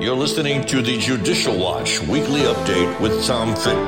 [0.00, 3.86] You're listening to the Judicial Watch Weekly Update with Tom Fitton.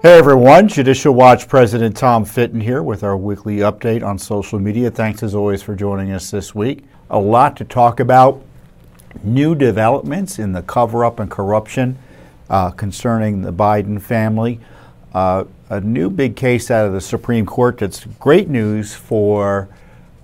[0.00, 4.90] Hey everyone, Judicial Watch President Tom Fitton here with our weekly update on social media.
[4.90, 6.84] Thanks as always for joining us this week.
[7.10, 8.42] A lot to talk about.
[9.22, 11.98] New developments in the cover up and corruption
[12.48, 14.58] uh, concerning the Biden family.
[15.12, 19.68] Uh, a new big case out of the Supreme Court that's great news for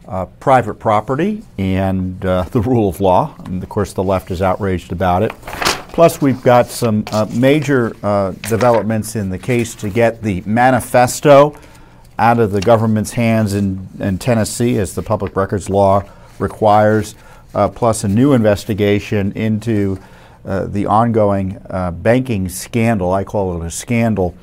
[0.09, 3.35] uh, private property and uh, the rule of law.
[3.45, 5.33] And of course, the left is outraged about it.
[5.93, 11.59] Plus, we've got some uh, major uh, developments in the case to get the manifesto
[12.19, 16.03] out of the government's hands in, in Tennessee, as the public records law
[16.39, 17.15] requires,
[17.55, 19.99] uh, plus a new investigation into
[20.45, 21.59] uh, the ongoing
[22.03, 23.13] banking scandal.
[23.13, 24.35] I call it a scandal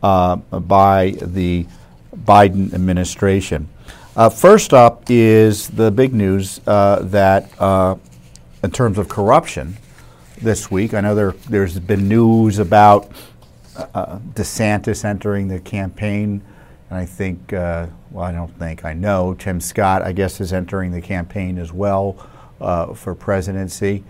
[0.00, 1.66] by the
[2.16, 3.68] Biden administration.
[4.14, 7.96] Uh, first up is the big news uh, that, uh,
[8.62, 9.74] in terms of corruption,
[10.36, 13.10] this week, I know there, there's been news about
[13.74, 16.42] uh, DeSantis entering the campaign,
[16.90, 20.52] and I think, uh, well, I don't think, I know Tim Scott, I guess, is
[20.52, 22.28] entering the campaign as well
[22.60, 24.04] uh, for presidency.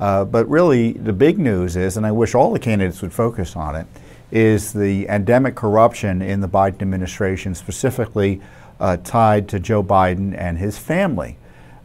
[0.00, 3.76] but really, the big news is, and I wish all the candidates would focus on
[3.76, 3.86] it,
[4.32, 8.40] is the endemic corruption in the Biden administration, specifically
[8.80, 11.38] uh, tied to Joe Biden and his family.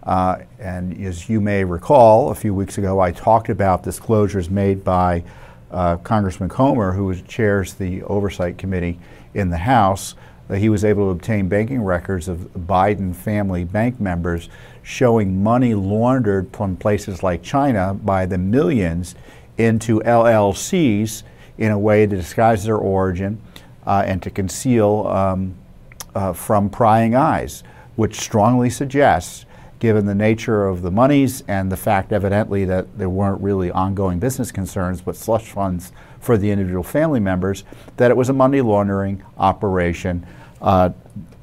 [0.04, 4.84] Uh, and as you may recall, a few weeks ago, I talked about disclosures made
[4.84, 5.24] by
[5.72, 9.00] uh, Congressman Comer, who chairs the Oversight Committee
[9.34, 10.16] in the House.
[10.56, 14.50] he was able to obtain banking records of Biden family bank members
[14.82, 19.14] showing money laundered from places like China by the millions
[19.60, 21.22] into LLCs
[21.60, 23.40] in a way to disguise their origin
[23.86, 25.54] uh, and to conceal um,
[26.20, 27.64] uh, from prying eyes,
[27.96, 29.46] which strongly suggests,
[29.80, 34.20] given the nature of the monies and the fact evidently that there weren't really ongoing
[34.20, 37.64] business concerns but slush funds for the individual family members,
[37.96, 40.28] that it was a money laundering operation
[40.62, 40.90] uh,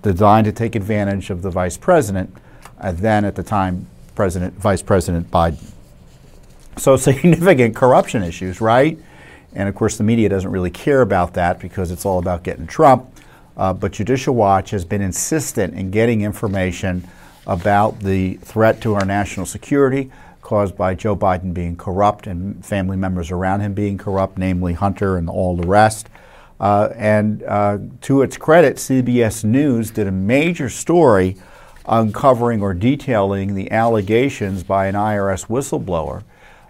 [0.03, 2.31] designed to take advantage of the vice president,
[2.79, 5.73] uh, then at the time, President, Vice President Biden.
[6.77, 8.99] So significant corruption issues, right?
[9.55, 12.67] And of course, the media doesn't really care about that because it's all about getting
[12.67, 13.16] Trump.
[13.56, 17.06] Uh, but Judicial Watch has been insistent in getting information
[17.47, 20.11] about the threat to our national security
[20.47, 25.17] caused by Joe Biden being corrupt and family members around him being corrupt, namely Hunter
[25.17, 26.09] and all the rest.
[26.61, 31.37] Uh, and uh, to its credit, CBS News did a major story
[31.84, 36.23] uncovering or detailing the allegations by an IRS whistleblower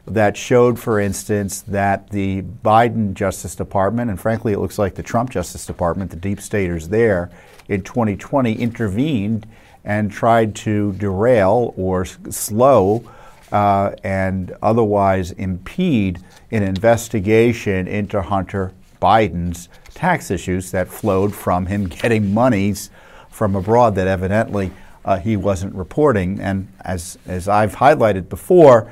[0.06, 5.02] that showed, for instance, that the Biden Justice Department, and frankly, it looks like the
[5.02, 7.30] Trump Justice Department, the deep staters there,
[7.68, 9.46] in 2020 intervened
[9.84, 13.04] and tried to derail or slow
[13.52, 21.84] uh, and otherwise impede an investigation into Hunter Biden's tax issues that flowed from him
[21.88, 22.90] getting monies
[23.30, 24.70] from abroad that evidently
[25.04, 26.40] uh, he wasn't reporting.
[26.40, 28.90] And as, as I've highlighted before,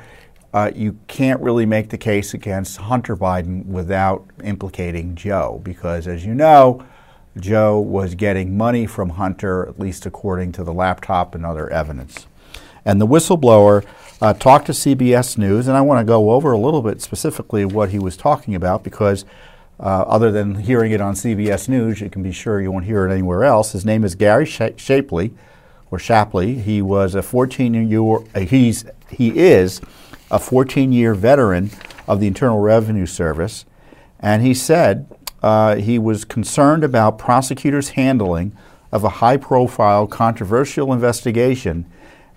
[0.55, 6.25] uh, you can't really make the case against Hunter Biden without implicating Joe, because as
[6.25, 6.87] you know,
[7.37, 12.29] Joe was getting money from Hunter, at least according to the laptop and other evidence.
[12.85, 13.85] And the whistleblower
[14.23, 17.65] uh, talked to CBS News, and I want to go over a little bit specifically
[17.65, 19.25] what he was talking about because
[19.81, 23.05] uh, other than hearing it on CBS News, you can be sure you won't hear
[23.09, 23.73] it anywhere else.
[23.73, 25.33] His name is Gary Shapley,
[25.91, 26.55] or Shapley.
[26.61, 29.81] He was a 14 year, he's, he is
[30.31, 31.71] a 14 year veteran
[32.07, 33.65] of the Internal Revenue Service,
[34.21, 35.07] and he said
[35.43, 38.57] uh, he was concerned about prosecutors' handling
[38.91, 41.85] of a high profile, controversial investigation,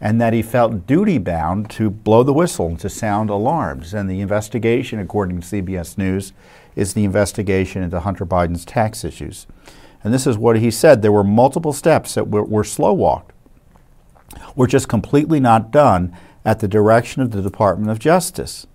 [0.01, 3.93] and that he felt duty bound to blow the whistle and to sound alarms.
[3.93, 6.33] And the investigation, according to CBS News,
[6.75, 9.47] is the investigation into Hunter Biden's tax issues.
[10.03, 13.31] And this is what he said there were multiple steps that were, were slow walked,
[14.55, 16.15] were just completely not done
[16.47, 18.65] at the direction of the Department of Justice.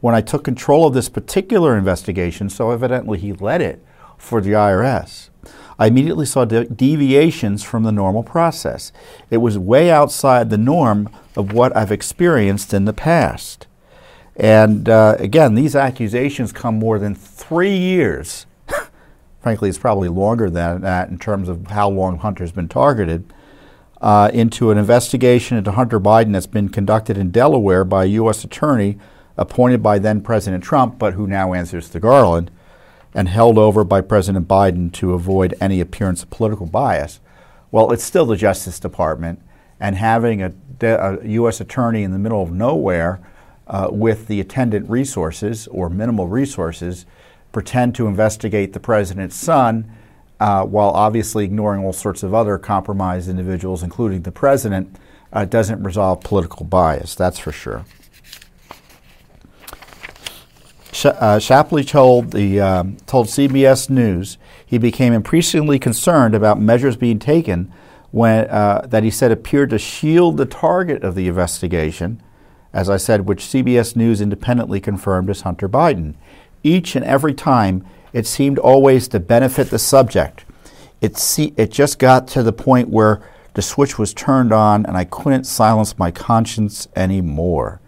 [0.00, 3.84] When I took control of this particular investigation, so evidently he led it
[4.16, 5.28] for the IRS,
[5.78, 8.92] I immediately saw de- deviations from the normal process.
[9.28, 13.66] It was way outside the norm of what I've experienced in the past.
[14.34, 18.46] And uh, again, these accusations come more than three years.
[19.42, 23.30] Frankly, it's probably longer than that in terms of how long Hunter's been targeted
[24.00, 28.44] uh, into an investigation into Hunter Biden that's been conducted in Delaware by a U.S.
[28.44, 28.98] attorney
[29.36, 32.50] appointed by then President Trump, but who now answers to Garland,
[33.14, 37.20] and held over by President Biden to avoid any appearance of political bias.
[37.70, 39.40] Well, it's still the Justice Department,
[39.80, 41.60] and having a a U.S.
[41.60, 43.20] attorney in the middle of nowhere
[43.66, 47.06] uh, with the attendant resources or minimal resources
[47.52, 49.90] pretend to investigate the president's son
[50.40, 54.96] uh, while obviously ignoring all sorts of other compromised individuals, including the president,
[55.32, 57.84] uh, doesn't resolve political bias, that's for sure.
[60.92, 66.96] Sh- uh, Shapley told, the, um, told CBS News he became increasingly concerned about measures
[66.96, 67.72] being taken
[68.10, 72.22] when, uh, that he said appeared to shield the target of the investigation,
[72.72, 76.14] as I said, which CBS News independently confirmed as Hunter Biden.
[76.62, 80.44] Each and every time, it seemed always to benefit the subject.
[81.00, 81.20] It,
[81.56, 83.22] it just got to the point where
[83.54, 87.80] the switch was turned on and I couldn't silence my conscience anymore.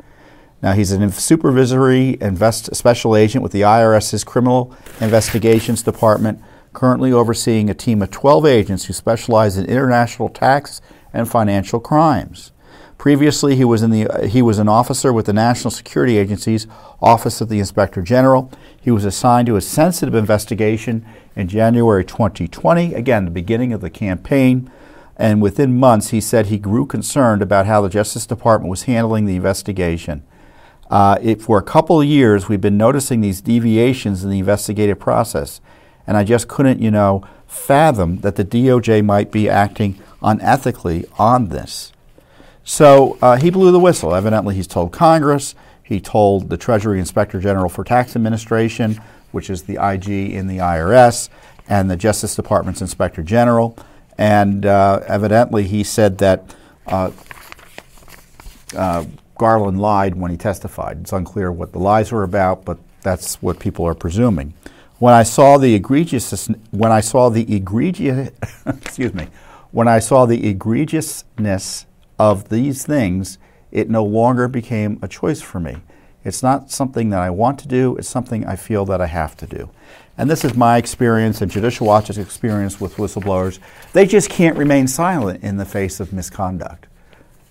[0.62, 6.42] Now, he's a supervisory invest, special agent with the IRS's Criminal Investigations Department,
[6.72, 10.82] currently overseeing a team of 12 agents who specialize in international tax
[11.14, 12.52] and financial crimes.
[13.00, 16.66] Previously, he was, in the, uh, he was an officer with the National Security Agency's
[17.00, 18.52] Office of the Inspector General.
[18.78, 23.88] He was assigned to a sensitive investigation in January 2020, again, the beginning of the
[23.88, 24.70] campaign.
[25.16, 29.24] And within months, he said he grew concerned about how the Justice Department was handling
[29.24, 30.22] the investigation.
[30.90, 34.98] Uh, it, for a couple of years, we've been noticing these deviations in the investigative
[34.98, 35.62] process,
[36.06, 41.48] and I just couldn't, you know, fathom that the DOJ might be acting unethically on
[41.48, 41.92] this.
[42.64, 44.14] So uh, he blew the whistle.
[44.14, 49.00] Evidently, he's told Congress, he told the Treasury Inspector General for Tax Administration,
[49.32, 51.28] which is the IG in the IRS,
[51.68, 53.76] and the Justice Department's Inspector General.
[54.18, 56.54] And uh, evidently, he said that
[56.86, 57.10] uh,
[58.76, 59.04] uh
[59.40, 60.98] Garland lied when he testified.
[61.00, 64.52] It's unclear what the lies were about, but that's what people are presuming.
[64.98, 68.30] When I saw the egregious, when I saw the egregious,
[68.66, 69.28] excuse me,
[69.70, 71.86] when I saw the egregiousness
[72.20, 73.38] of these things,
[73.72, 75.78] it no longer became a choice for me.
[76.22, 79.38] It's not something that I want to do, it's something I feel that I have
[79.38, 79.70] to do.
[80.18, 83.58] And this is my experience and Judicial Watch's experience with whistleblowers.
[83.94, 86.88] They just can't remain silent in the face of misconduct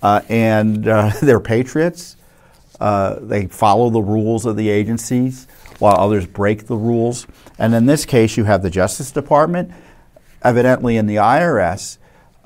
[0.03, 2.15] uh, and uh, they're patriots.
[2.79, 5.47] Uh, they follow the rules of the agencies
[5.79, 7.25] while others break the rules.
[7.57, 9.71] And in this case, you have the Justice Department,
[10.43, 11.97] evidently in the IRS,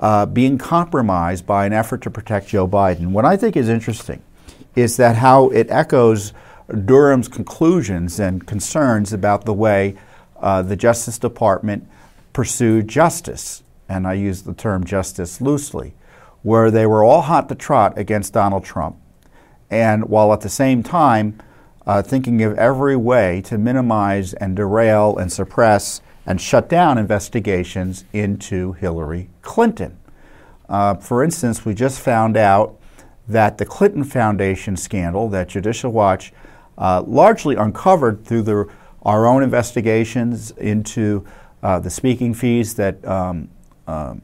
[0.04, 3.12] uh, being compromised by an effort to protect Joe Biden.
[3.12, 4.22] What I think is interesting
[4.76, 6.34] is that how it echoes
[6.68, 9.96] Durham's conclusions and concerns about the way
[10.38, 11.88] uh, the Justice Department
[12.34, 13.62] pursued justice.
[13.88, 15.94] And I use the term justice loosely
[16.42, 18.96] where they were all hot to trot against Donald Trump,
[19.70, 21.40] and while at the same time
[21.86, 28.04] uh, thinking of every way to minimize and derail and suppress and shut down investigations
[28.12, 29.98] into Hillary Clinton.
[30.68, 32.78] Uh, for instance, we just found out
[33.28, 36.32] that the Clinton Foundation scandal that Judicial Watch
[36.78, 38.68] uh, largely uncovered through the,
[39.02, 41.24] our own investigations into
[41.62, 43.48] uh, the speaking fees that um,
[43.86, 44.22] um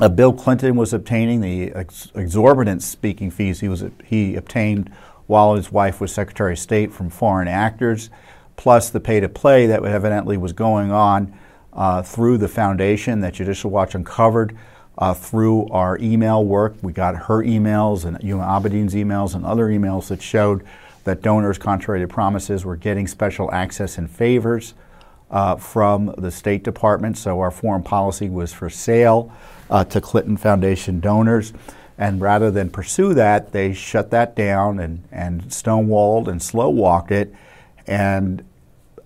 [0.00, 4.92] uh, Bill Clinton was obtaining the ex- exorbitant speaking fees he was he obtained
[5.26, 8.08] while his wife was Secretary of State from foreign actors,
[8.58, 11.32] plus the pay to play that evidently was going on
[11.72, 14.54] uh, through the foundation that Judicial Watch uncovered
[14.98, 16.74] uh, through our email work.
[16.82, 20.64] We got her emails and Huma Abedin's emails and other emails that showed
[21.04, 24.74] that donors, contrary to promises, were getting special access and favors
[25.30, 27.16] uh, from the State Department.
[27.16, 29.32] So our foreign policy was for sale
[29.70, 31.52] uh, to Clinton Foundation donors.
[31.96, 37.12] And rather than pursue that, they shut that down and, and stonewalled and slow walked
[37.12, 37.32] it.
[37.88, 38.44] And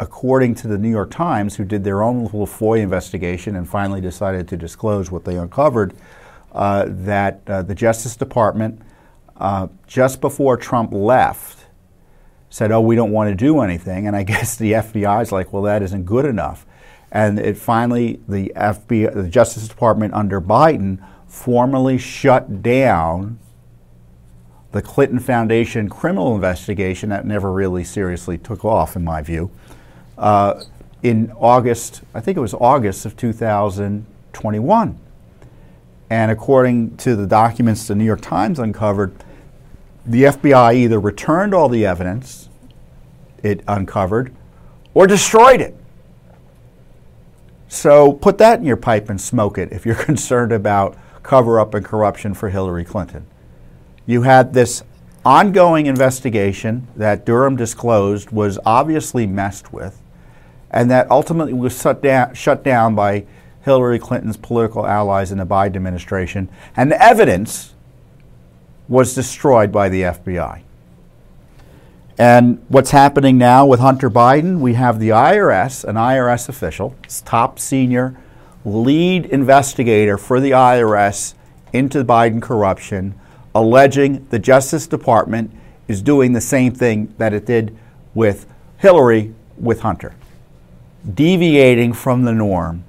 [0.00, 4.00] according to the New York Times, who did their own little FOIA investigation and finally
[4.00, 5.94] decided to disclose what they uncovered,
[6.52, 8.82] uh, that uh, the Justice Department,
[9.36, 11.66] uh, just before Trump left,
[12.50, 14.06] said, Oh, we don't want to do anything.
[14.06, 16.66] And I guess the FBI is like, Well, that isn't good enough.
[17.10, 23.38] And it finally, the FBI, the Justice Department under Biden, formally shut down
[24.72, 29.50] the Clinton Foundation criminal investigation that never really seriously took off, in my view.
[30.18, 30.64] Uh,
[31.02, 34.98] in August, I think it was August of 2021.
[36.10, 39.14] And according to the documents the New York Times uncovered,
[40.04, 42.48] the FBI either returned all the evidence
[43.42, 44.34] it uncovered
[44.94, 45.76] or destroyed it.
[47.68, 51.74] So put that in your pipe and smoke it if you're concerned about cover up
[51.74, 53.26] and corruption for Hillary Clinton.
[54.12, 54.82] You had this
[55.24, 60.02] ongoing investigation that Durham disclosed was obviously messed with,
[60.70, 63.24] and that ultimately was shut down, shut down by
[63.62, 66.50] Hillary Clinton's political allies in the Biden administration.
[66.76, 67.72] And the evidence
[68.86, 70.60] was destroyed by the FBI.
[72.18, 74.60] And what's happening now with Hunter Biden?
[74.60, 78.14] We have the IRS, an IRS official, top senior
[78.62, 81.32] lead investigator for the IRS
[81.72, 83.14] into Biden corruption,
[83.54, 85.50] alleging the Justice Department
[85.88, 87.76] is doing the same thing that it did
[88.14, 88.46] with
[88.78, 90.14] Hillary with Hunter,
[91.14, 92.84] deviating from the norm,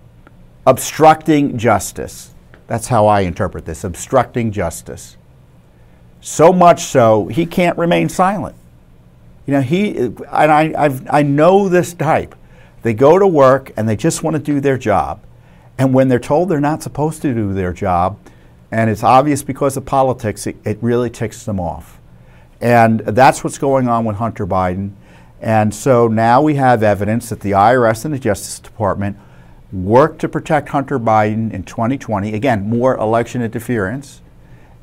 [0.65, 2.33] obstructing justice.
[2.67, 5.17] That's how I interpret this obstructing justice.
[6.21, 8.55] So much so, he can't remain silent.
[9.45, 12.33] You know, he, and I, I've, I know this type.
[12.81, 15.21] They go to work and they just want to do their job.
[15.77, 18.17] And when they're told they're not supposed to do their job,
[18.73, 21.99] and it's obvious because of politics, it, it really ticks them off.
[22.59, 24.93] And that's what's going on with Hunter Biden.
[25.39, 29.15] And so now we have evidence that the IRS and the Justice Department
[29.71, 32.33] worked to protect Hunter Biden in 2020.
[32.33, 34.23] Again, more election interference,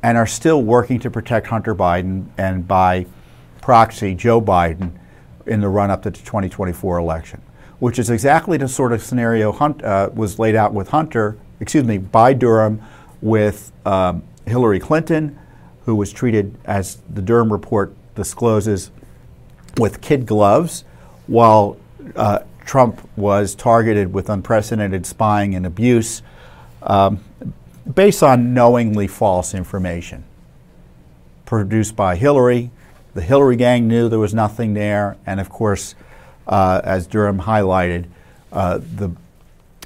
[0.01, 3.05] and are still working to protect Hunter Biden and by
[3.61, 4.93] proxy Joe Biden
[5.45, 7.41] in the run up to the 2024 election,
[7.79, 11.83] which is exactly the sort of scenario Hunt, uh, was laid out with Hunter, excuse
[11.83, 12.81] me, by Durham
[13.21, 15.37] with um, Hillary Clinton,
[15.85, 18.91] who was treated, as the Durham report discloses,
[19.77, 20.83] with kid gloves,
[21.27, 21.77] while
[22.15, 26.21] uh, Trump was targeted with unprecedented spying and abuse
[26.83, 27.23] um,
[27.93, 30.23] based on knowingly false information
[31.45, 32.71] produced by Hillary.
[33.13, 35.95] The Hillary gang knew there was nothing there, and of course,
[36.47, 38.05] uh, as Durham highlighted,
[38.53, 39.11] uh, the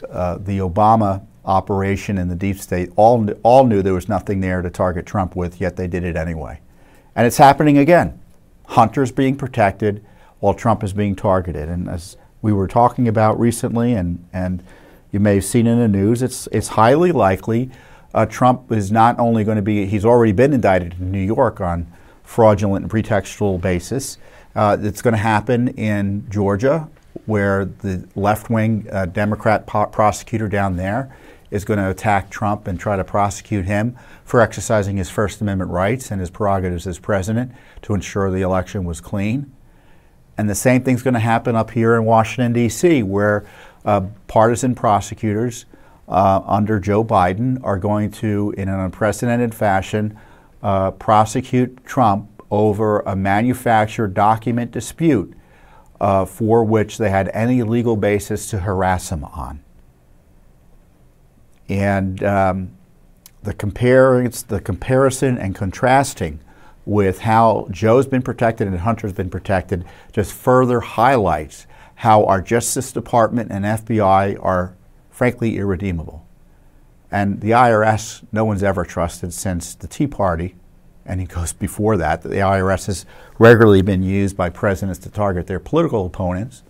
[0.07, 4.61] uh, the Obama operation in the deep state all all knew there was nothing there
[4.61, 6.59] to target Trump with, yet they did it anyway,
[7.15, 8.19] and it's happening again.
[8.67, 10.03] Hunter's being protected
[10.39, 14.63] while Trump is being targeted, and as we were talking about recently, and, and
[15.11, 17.71] you may have seen in the news, it's, it's highly likely
[18.13, 21.59] uh, Trump is not only going to be, he's already been indicted in New York
[21.59, 21.91] on
[22.23, 24.17] fraudulent and pretextual basis.
[24.55, 26.87] Uh, it's going to happen in Georgia,
[27.25, 31.15] where the left wing uh, Democrat po- prosecutor down there
[31.51, 35.71] is going to attack Trump and try to prosecute him for exercising his First Amendment
[35.71, 37.51] rights and his prerogatives as president
[37.83, 39.51] to ensure the election was clean.
[40.37, 43.45] And the same thing's going to happen up here in Washington, D.C., where
[43.85, 45.65] uh, partisan prosecutors
[46.07, 50.19] uh, under Joe Biden are going to, in an unprecedented fashion,
[50.61, 55.33] uh, prosecute Trump over a manufactured document dispute
[55.99, 59.64] uh, for which they had any legal basis to harass him on.
[61.69, 62.71] And um,
[63.43, 66.39] the, compare, the comparison and contrasting
[66.85, 72.91] with how Joe's been protected and Hunter's been protected just further highlights how our Justice
[72.91, 74.75] Department and FBI are
[75.09, 76.25] frankly irredeemable.
[77.09, 80.55] And the IRS, no one's ever trusted since the Tea Party,
[81.05, 82.21] and it goes before that.
[82.23, 83.05] The IRS has
[83.39, 86.63] regularly been used by presidents to target their political opponents.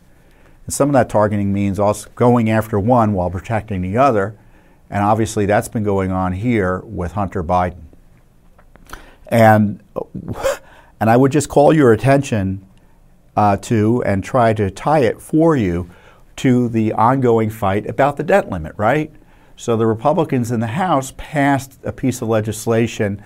[0.66, 4.38] And some of that targeting means also going after one while protecting the other.
[4.90, 7.84] And obviously, that's been going on here with Hunter Biden.
[9.28, 9.84] And,
[11.00, 12.66] and I would just call your attention
[13.36, 15.90] uh, to and try to tie it for you
[16.38, 19.12] to the ongoing fight about the debt limit, right?
[19.56, 23.24] So the Republicans in the House passed a piece of legislation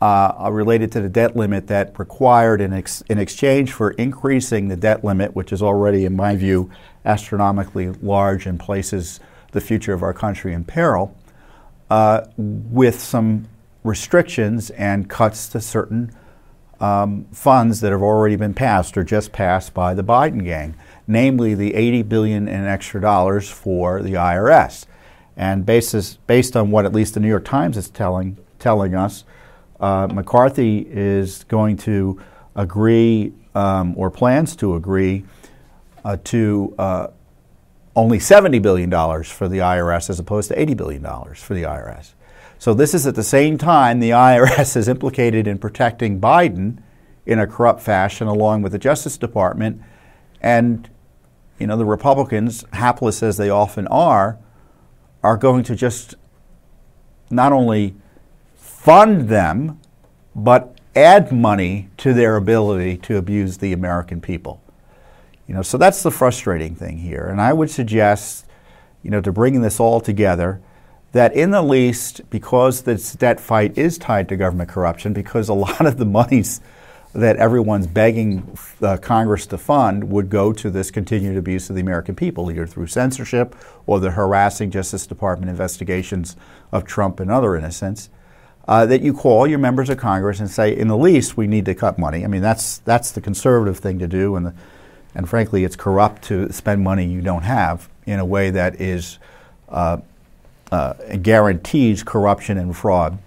[0.00, 4.76] uh, related to the debt limit that required, in, ex- in exchange for increasing the
[4.76, 6.70] debt limit, which is already, in my view,
[7.04, 9.20] astronomically large in places
[9.52, 11.16] the future of our country in peril,
[11.90, 13.48] uh, with some
[13.84, 16.12] restrictions and cuts to certain
[16.80, 20.74] um, funds that have already been passed or just passed by the Biden gang,
[21.06, 24.86] namely the 80 billion in extra dollars for the IRS.
[25.36, 29.24] And basis, based on what at least the New York Times is telling telling us,
[29.80, 32.20] uh, McCarthy is going to
[32.54, 35.24] agree um, or plans to agree
[36.04, 37.06] uh, to uh,
[37.94, 38.90] only $70 billion
[39.24, 41.02] for the IRS as opposed to $80 billion
[41.34, 42.14] for the IRS.
[42.58, 46.82] So this is at the same time the IRS is implicated in protecting Biden
[47.26, 49.80] in a corrupt fashion along with the Justice Department.
[50.40, 50.88] And,
[51.58, 54.38] you know, the Republicans, hapless as they often are,
[55.22, 56.14] are going to just
[57.30, 57.94] not only
[58.56, 59.80] fund them,
[60.34, 64.62] but add money to their ability to abuse the American people.
[65.52, 67.26] You know, so that's the frustrating thing here.
[67.26, 68.46] And I would suggest,
[69.02, 70.62] you know, to bring this all together,
[71.12, 75.52] that in the least, because this debt fight is tied to government corruption, because a
[75.66, 76.62] lot of the monies
[77.12, 81.82] that everyone's begging uh, Congress to fund would go to this continued abuse of the
[81.82, 83.54] American people, either through censorship
[83.84, 86.34] or the harassing Justice Department investigations
[86.72, 88.08] of Trump and other innocents.
[88.68, 91.66] uh, that you call your members of Congress and say, in the least, we need
[91.66, 92.24] to cut money.
[92.24, 94.54] I mean, that's that's the conservative thing to do, and the,
[95.14, 99.18] and frankly, it's corrupt to spend money you don't have in a way that is
[99.68, 99.98] uh,
[100.70, 103.18] uh, guarantees corruption and fraud.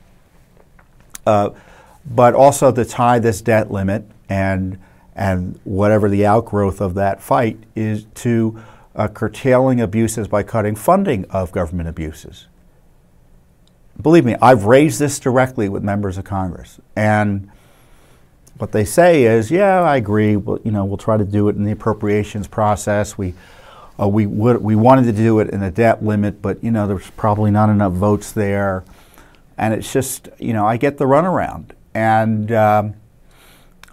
[1.26, 1.50] Uh,
[2.06, 4.80] but also to tie this debt limit and
[5.16, 8.62] and whatever the outgrowth of that fight is to
[9.14, 12.48] curtailing abuses by cutting funding of government abuses.
[14.02, 17.50] Believe me, I've raised this directly with members of Congress, and
[18.58, 20.36] what they say is, "Yeah, I agree.
[20.36, 23.18] Well, you know, we'll try to do it in the appropriations process.
[23.18, 23.34] We
[24.00, 26.88] uh, we would, we wanted to do it in a debt limit, but you know,
[26.88, 28.84] there's probably not enough votes there,
[29.58, 32.96] and it's just you know, I get the runaround, and um,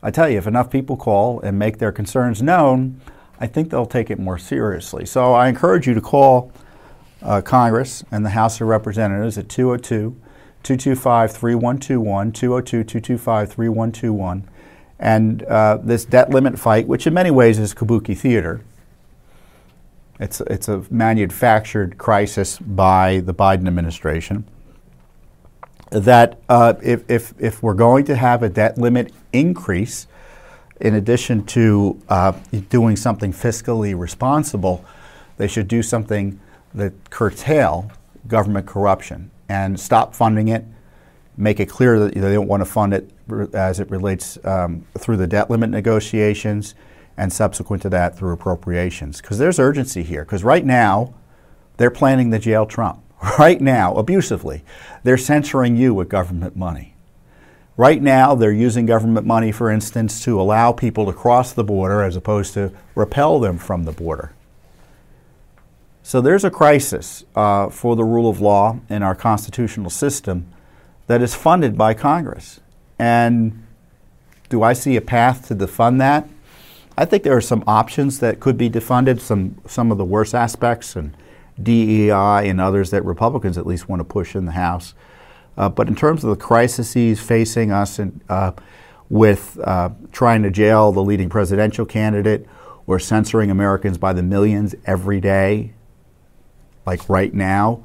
[0.03, 3.01] I tell you, if enough people call and make their concerns known,
[3.39, 5.07] I think they'll take it more seriously.
[5.07, 6.53] So I encourage you to call
[7.23, 10.17] uh, Congress and the House of Representatives at 202
[10.63, 14.49] 225 3121, 202 225 3121.
[15.03, 18.61] And uh, this debt limit fight, which in many ways is kabuki theater,
[20.21, 24.45] it's, it's a manufactured crisis by the Biden administration.
[25.91, 30.07] That uh, if, if, if we're going to have a debt limit increase,
[30.81, 32.33] in addition to uh,
[32.71, 34.85] doing something fiscally responsible,
[35.37, 36.39] they should do something
[36.75, 37.91] that curtail
[38.29, 40.65] government corruption and stop funding it,
[41.37, 43.11] make it clear that they don't want to fund it
[43.55, 46.75] as it relates um, through the debt limit negotiations
[47.17, 49.21] and subsequent to that through appropriations.
[49.21, 50.25] Because there's urgency here.
[50.25, 51.15] Because right now,
[51.77, 53.03] they're planning to jail Trump.
[53.39, 54.65] Right now, abusively,
[55.05, 56.97] they're censoring you with government money.
[57.77, 62.03] Right now, they're using government money, for instance, to allow people to cross the border
[62.03, 64.33] as opposed to repel them from the border.
[66.03, 70.53] So there's a crisis uh, for the rule of law in our constitutional system
[71.07, 72.61] that is funded by Congress.
[72.99, 73.67] And
[74.49, 76.29] do I see a path to defund that?
[76.97, 80.35] I think there are some options that could be defunded, some, some of the worst
[80.35, 81.17] aspects, and
[81.63, 84.95] DEI and others that Republicans at least want to push in the House.
[85.57, 88.53] Uh, but in terms of the crises facing us and, uh,
[89.09, 92.47] with uh, trying to jail the leading presidential candidate
[92.87, 95.73] or censoring Americans by the millions every day,
[96.87, 97.85] like right now,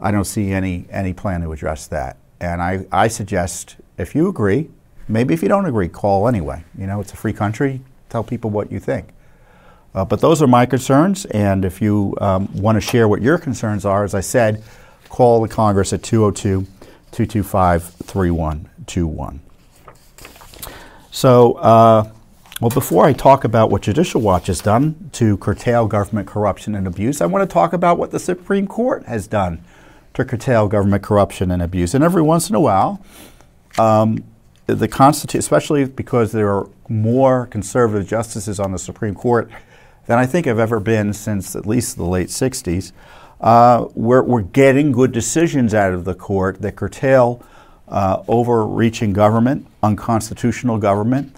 [0.00, 2.18] I don't see any, any plan to address that.
[2.40, 4.70] And I, I suggest if you agree,
[5.08, 6.64] maybe if you don't agree, call anyway.
[6.76, 7.80] You know, it's a free country
[8.14, 9.08] tell people what you think.
[9.92, 13.38] Uh, but those are my concerns, and if you um, want to share what your
[13.38, 14.62] concerns are, as I said,
[15.08, 16.66] call the Congress at 202
[17.10, 19.40] 225 3121.
[21.12, 22.10] So, uh,
[22.60, 26.86] well, before I talk about what Judicial Watch has done to curtail government corruption and
[26.86, 29.62] abuse, I want to talk about what the Supreme Court has done
[30.14, 31.94] to curtail government corruption and abuse.
[31.94, 33.04] And every once in a while,
[33.78, 34.24] um,
[34.66, 39.50] the Constitution, especially because there are more conservative justices on the Supreme Court
[40.06, 42.92] than I think have ever been since at least the late 60s,
[43.40, 47.42] uh, we're, we're getting good decisions out of the court that curtail
[47.88, 51.34] uh, overreaching government, unconstitutional government,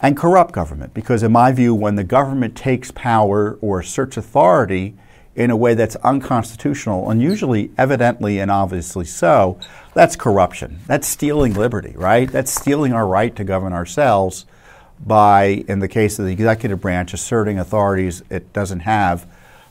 [0.00, 0.94] and corrupt government.
[0.94, 4.94] Because, in my view, when the government takes power or asserts authority
[5.40, 9.58] in a way that's unconstitutional, and usually evidently and obviously so,
[9.94, 10.78] that's corruption.
[10.86, 12.30] That's stealing liberty, right?
[12.30, 14.44] That's stealing our right to govern ourselves
[15.02, 19.26] by, in the case of the executive branch, asserting authorities it doesn't have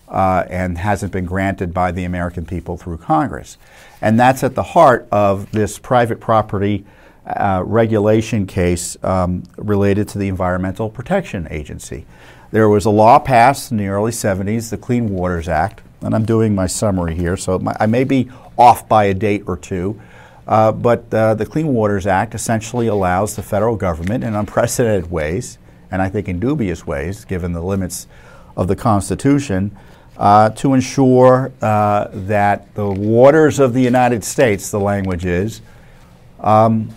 [0.07, 3.59] uh, and hasn't been granted by the American people through Congress.
[4.01, 6.83] And that's at the heart of this private property
[7.27, 12.07] uh, regulation case um, related to the Environmental Protection Agency.
[12.51, 16.25] There was a law passed in the early 70s, the Clean Waters Act, and I'm
[16.25, 20.01] doing my summary here, so I may be off by a date or two.
[20.47, 25.59] Uh, but uh, the Clean Waters Act essentially allows the federal government in unprecedented ways,
[25.91, 28.07] and I think in dubious ways, given the limits
[28.57, 29.77] of the Constitution,
[30.17, 35.61] uh, to ensure uh, that the waters of the United States, the language is,
[36.39, 36.89] um,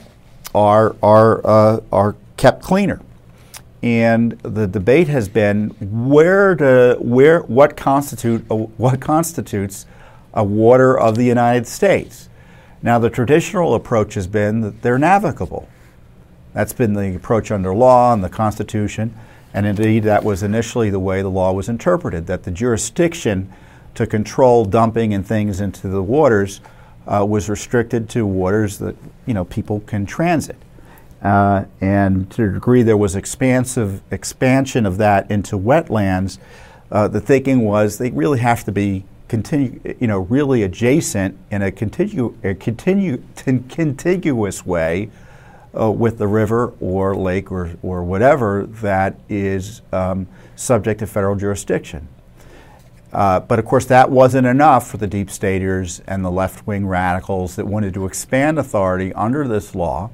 [0.55, 3.03] are, are, uh, are kept cleaner.
[3.83, 9.87] And the debate has been where to, where, what, constitute, what constitutes
[10.33, 12.29] a water of the United States.
[12.81, 15.68] Now, the traditional approach has been that they're navigable.
[16.53, 19.16] That's been the approach under law and the Constitution,
[19.55, 23.53] and indeed that was initially the way the law was interpreted, that the jurisdiction
[23.95, 26.61] to control dumping and things into the waters
[27.07, 30.57] uh, was restricted to waters that you know people can transit.
[31.23, 36.39] Uh, and to a degree there was expansive expansion of that into wetlands,
[36.91, 41.71] uh, the thinking was they really have to be you know, really adjacent in a,
[41.71, 43.23] continu- a continu-
[43.71, 45.11] contiguous way
[45.79, 51.35] uh, with the river or lake or, or whatever that is um, subject to federal
[51.35, 52.09] jurisdiction.
[53.11, 56.87] Uh, but of course, that wasn't enough for the deep staters and the left wing
[56.87, 60.11] radicals that wanted to expand authority under this law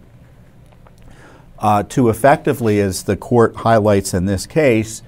[1.61, 5.03] uh, to effectively, as the court highlights in this case,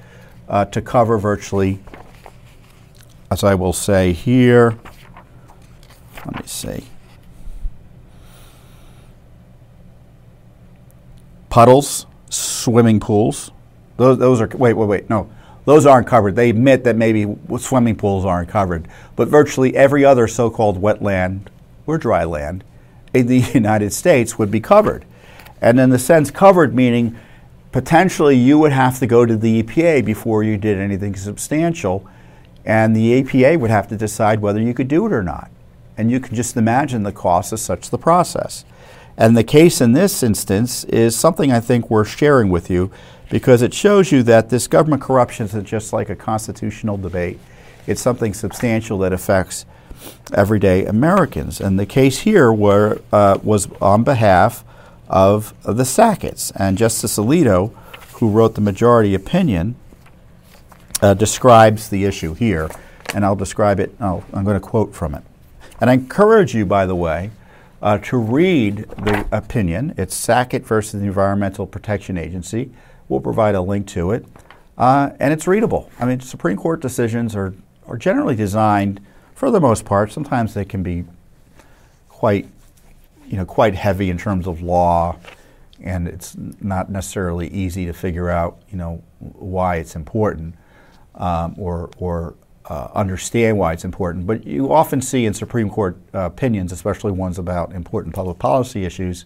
[0.48, 1.78] uh, to cover virtually,
[3.30, 4.76] as I will say here,
[6.26, 6.84] let me see.
[11.48, 13.50] Puddles, swimming pools.
[13.96, 15.30] Those, those are, wait, wait, wait, no.
[15.64, 16.36] Those aren't covered.
[16.36, 18.88] They admit that maybe swimming pools aren't covered.
[19.14, 21.42] But virtually every other so called wetland
[21.86, 22.64] or dry land
[23.12, 25.04] in the United States would be covered.
[25.60, 27.16] And in the sense covered, meaning
[27.72, 32.06] potentially you would have to go to the EPA before you did anything substantial,
[32.64, 35.50] and the EPA would have to decide whether you could do it or not.
[35.96, 38.64] And you can just imagine the cost of such the process.
[39.16, 42.90] And the case in this instance is something I think worth sharing with you
[43.28, 47.38] because it shows you that this government corruption isn't just like a constitutional debate.
[47.86, 49.66] It's something substantial that affects
[50.32, 51.60] everyday Americans.
[51.60, 54.64] And the case here were, uh, was on behalf
[55.10, 56.52] of, the Sacketts.
[56.54, 57.74] And Justice Alito,
[58.14, 59.74] who wrote the majority opinion,
[61.02, 62.70] uh, describes the issue here.
[63.12, 65.24] And I'll describe it, oh, I'm going to quote from it.
[65.80, 67.30] And I encourage you, by the way,
[67.82, 69.94] uh, to read the opinion.
[69.96, 72.70] It's Sackett versus the Environmental Protection Agency.
[73.08, 74.26] We'll provide a link to it.
[74.78, 75.90] Uh, and it's readable.
[75.98, 77.54] I mean, Supreme Court decisions are,
[77.86, 79.00] are generally designed,
[79.34, 81.04] for the most part, sometimes they can be
[82.08, 82.48] quite,
[83.30, 85.16] you know, quite heavy in terms of law,
[85.80, 90.56] and it's not necessarily easy to figure out, you know, why it's important
[91.14, 92.34] um, or, or
[92.68, 94.26] uh, understand why it's important.
[94.26, 98.84] But you often see in Supreme Court uh, opinions, especially ones about important public policy
[98.84, 99.24] issues,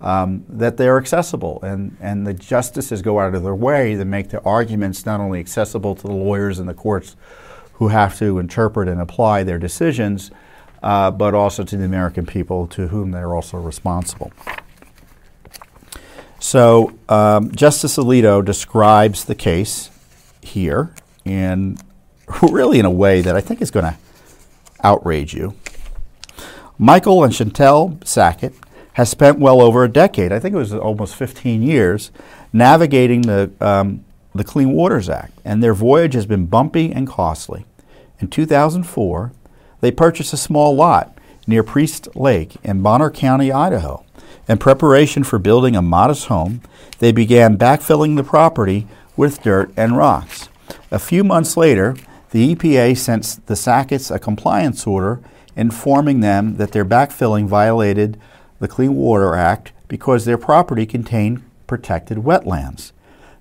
[0.00, 4.30] um, that they're accessible, and, and the justices go out of their way to make
[4.30, 7.16] the arguments not only accessible to the lawyers and the courts
[7.74, 10.32] who have to interpret and apply their decisions,
[10.86, 14.30] uh, but also to the American people to whom they're also responsible.
[16.38, 19.90] So, um, Justice Alito describes the case
[20.40, 20.94] here,
[21.24, 21.82] and
[22.52, 23.96] really in a way that I think is going to
[24.84, 25.54] outrage you.
[26.78, 28.54] Michael and Chantell Sackett
[28.92, 32.12] has spent well over a decade, I think it was almost 15 years,
[32.52, 34.04] navigating the, um,
[34.36, 37.66] the Clean Waters Act, and their voyage has been bumpy and costly.
[38.20, 39.32] In 2004,
[39.80, 44.04] they purchased a small lot near Priest Lake in Bonner County, Idaho.
[44.48, 46.60] In preparation for building a modest home,
[46.98, 48.86] they began backfilling the property
[49.16, 50.48] with dirt and rocks.
[50.90, 51.96] A few months later,
[52.30, 55.20] the EPA sent the Sacketts a compliance order
[55.56, 58.20] informing them that their backfilling violated
[58.60, 62.92] the Clean Water Act because their property contained protected wetlands.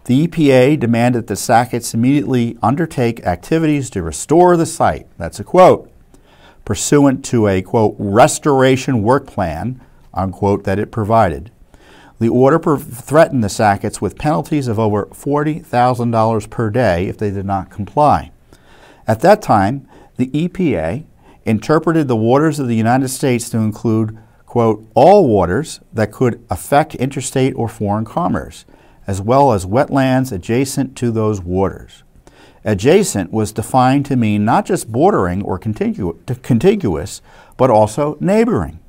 [0.06, 5.08] The EPA demanded that the Sacketts immediately undertake activities to restore the site.
[5.18, 5.92] That's a quote.
[6.66, 9.80] Pursuant to a quote restoration work plan,
[10.14, 11.52] unquote, that it provided.
[12.20, 17.46] The order threatened the Sacketts with penalties of over $40,000 per day if they did
[17.46, 18.32] not comply.
[19.08, 21.06] At that time, the EPA
[21.44, 24.18] interpreted the waters of the United States to include
[24.56, 28.64] quote, all waters that could affect interstate or foreign commerce,
[29.06, 32.05] as well as wetlands adjacent to those waters.
[32.66, 37.22] Adjacent was defined to mean not just bordering or contigu- contiguous,
[37.58, 38.80] but also neighboring.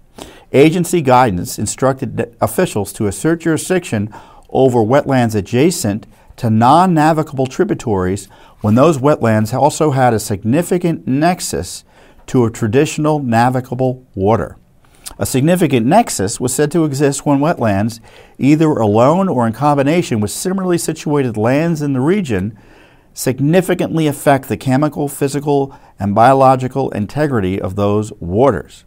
[0.53, 4.13] Agency guidance instructed officials to assert jurisdiction
[4.49, 8.29] over wetlands adjacent to non navigable tributaries
[8.63, 11.85] when those wetlands also had a significant nexus
[12.27, 14.57] to a traditional navigable water.
[15.19, 18.01] A significant nexus was said to exist when wetlands,
[18.39, 22.59] either alone or in combination with similarly situated lands in the region,
[23.17, 28.85] significantly affect the chemical, physical, and biological integrity of those waters.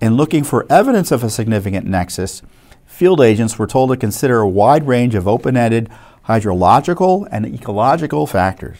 [0.00, 2.40] In looking for evidence of a significant nexus,
[2.86, 5.90] field agents were told to consider a wide range of open ended
[6.26, 8.78] hydrological and ecological factors.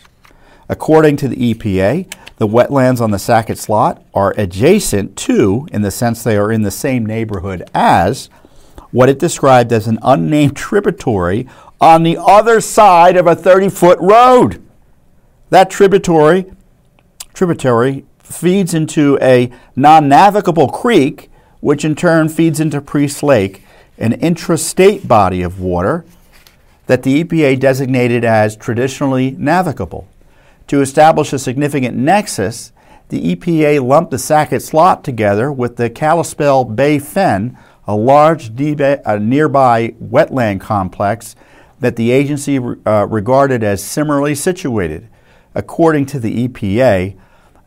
[0.70, 5.90] According to the EPA, the wetlands on the Sackett's lot are adjacent to, in the
[5.90, 8.30] sense they are in the same neighborhood as,
[8.90, 11.46] what it described as an unnamed tributary
[11.78, 14.64] on the other side of a 30 foot road.
[15.50, 16.44] That tributary,
[17.32, 21.30] tributary feeds into a non navigable creek,
[21.60, 23.62] which in turn feeds into Priest Lake,
[23.96, 26.04] an intrastate body of water
[26.86, 30.08] that the EPA designated as traditionally navigable.
[30.68, 32.72] To establish a significant nexus,
[33.08, 37.56] the EPA lumped the Sackett's lot together with the Kalispell Bay Fen,
[37.86, 41.34] a large nearby wetland complex
[41.80, 45.08] that the agency uh, regarded as similarly situated.
[45.58, 47.16] According to the EPA,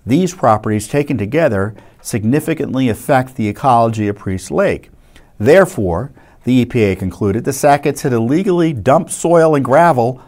[0.06, 4.90] these properties taken together significantly affect the ecology of Priest Lake.
[5.38, 6.14] Therefore,
[6.46, 10.22] the EPA concluded the Sacketts had illegally dumped soil and gravel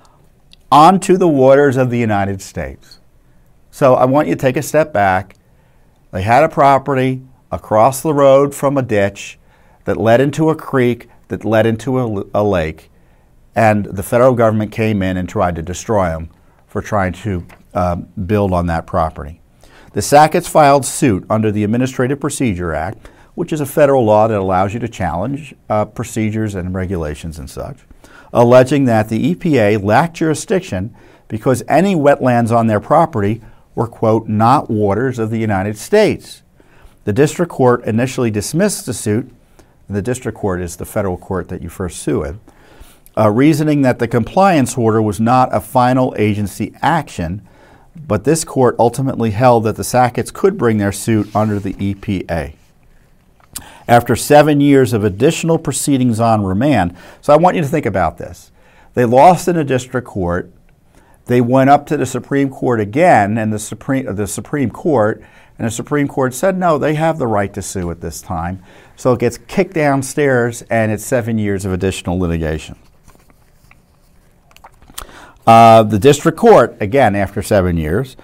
[0.69, 2.99] onto the waters of the United States.
[3.71, 5.37] So I want you to take a step back.
[6.11, 9.39] They had a property across the road from a ditch
[9.85, 12.91] that led into a creek that led into a, a lake,
[13.55, 16.29] and the federal government came in and tried to destroy them
[16.73, 19.39] for trying to um, build on that property.
[19.91, 24.39] The Sacketts filed suit under the Administrative Procedure Act, which is a federal law that
[24.39, 27.77] allows you to challenge uh, procedures and regulations and such,
[28.33, 30.95] alleging that the EPA lacked jurisdiction
[31.27, 33.43] because any wetlands on their property
[33.75, 36.41] were, quote, not waters of the United States.
[37.03, 39.31] The district court initially dismissed the suit.
[39.87, 42.39] The district court is the federal court that you first sue in,
[43.17, 47.47] uh, reasoning that the compliance order was not a final agency action,
[47.95, 52.53] but this court ultimately held that the Sacketts could bring their suit under the EPA.
[53.87, 58.17] After seven years of additional proceedings on remand, so I want you to think about
[58.17, 58.51] this.
[58.93, 60.51] They lost in a district court
[61.25, 65.23] they went up to the Supreme Court again, and the Supreme, the Supreme Court,
[65.57, 68.61] and the Supreme Court said no, they have the right to sue at this time.
[68.95, 72.75] So it gets kicked downstairs, and it's seven years of additional litigation.
[75.45, 78.15] Uh, the district court, again after seven years,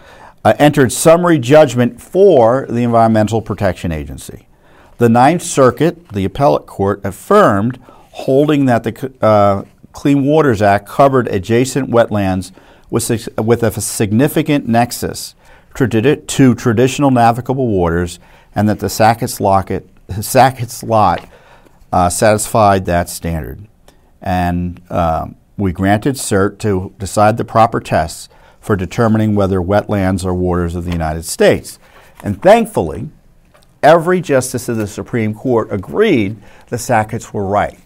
[0.45, 4.47] uh, entered summary judgment for the Environmental Protection Agency.
[4.97, 7.79] The Ninth Circuit, the appellate court, affirmed,
[8.11, 12.51] holding that the uh, Clean Waters Act covered adjacent wetlands
[12.89, 15.35] with, with a significant nexus
[15.75, 18.19] to traditional navigable waters
[18.55, 19.39] and that the Sackett's,
[20.21, 21.29] Sackett's lot
[21.91, 23.67] uh, satisfied that standard.
[24.21, 30.33] And um, we granted cert to decide the proper tests for determining whether wetlands are
[30.33, 31.79] waters of the United States.
[32.23, 33.09] And thankfully,
[33.83, 37.79] every justice of the Supreme Court agreed the Sacketts were right.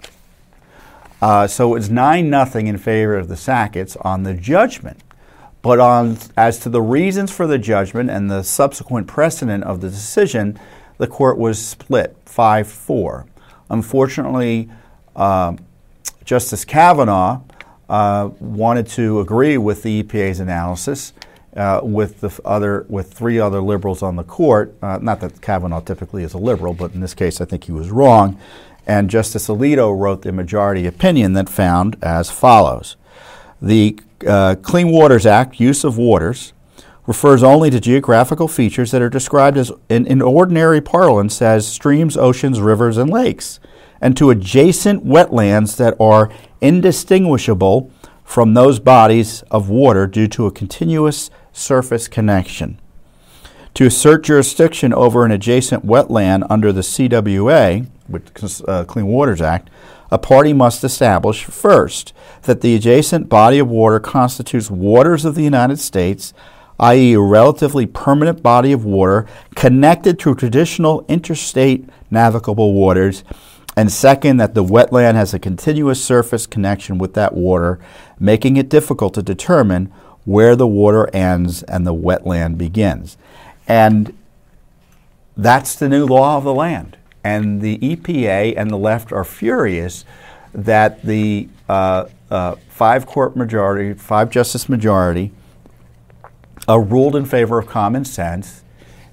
[1.21, 4.99] Uh, so it's 9 nothing in favor of the Sacketts on the judgment.
[5.61, 9.89] But on, as to the reasons for the judgment and the subsequent precedent of the
[9.89, 10.59] decision,
[10.97, 13.25] the court was split 5 4.
[13.69, 14.69] Unfortunately,
[15.15, 15.55] uh,
[16.25, 17.41] Justice Kavanaugh
[17.89, 21.13] uh, wanted to agree with the EPA's analysis.
[21.55, 25.81] Uh, with the other, with three other liberals on the court, uh, not that Kavanaugh
[25.81, 28.39] typically is a liberal, but in this case, I think he was wrong.
[28.87, 32.95] And Justice Alito wrote the majority opinion that found as follows
[33.61, 36.53] The uh, Clean Waters Act, use of waters,
[37.05, 42.15] refers only to geographical features that are described as, in, in ordinary parlance, as streams,
[42.15, 43.59] oceans, rivers, and lakes,
[44.03, 47.89] and to adjacent wetlands that are indistinguishable
[48.25, 52.77] from those bodies of water due to a continuous surface connection.
[53.75, 58.27] To assert jurisdiction over an adjacent wetland under the CWA, which
[58.67, 59.69] uh, Clean Waters Act,
[60.11, 65.43] a party must establish first that the adjacent body of water constitutes waters of the
[65.43, 66.33] United States,
[66.77, 73.23] i.e., a relatively permanent body of water connected to traditional interstate navigable waters,
[73.75, 77.79] and second, that the wetland has a continuous surface connection with that water,
[78.19, 79.91] making it difficult to determine
[80.25, 83.17] where the water ends and the wetland begins.
[83.67, 84.15] And
[85.35, 86.97] that's the new law of the land.
[87.23, 90.05] And the EPA and the left are furious
[90.53, 95.31] that the uh, uh, five court majority, five justice majority,
[96.67, 98.62] uh, ruled in favor of common sense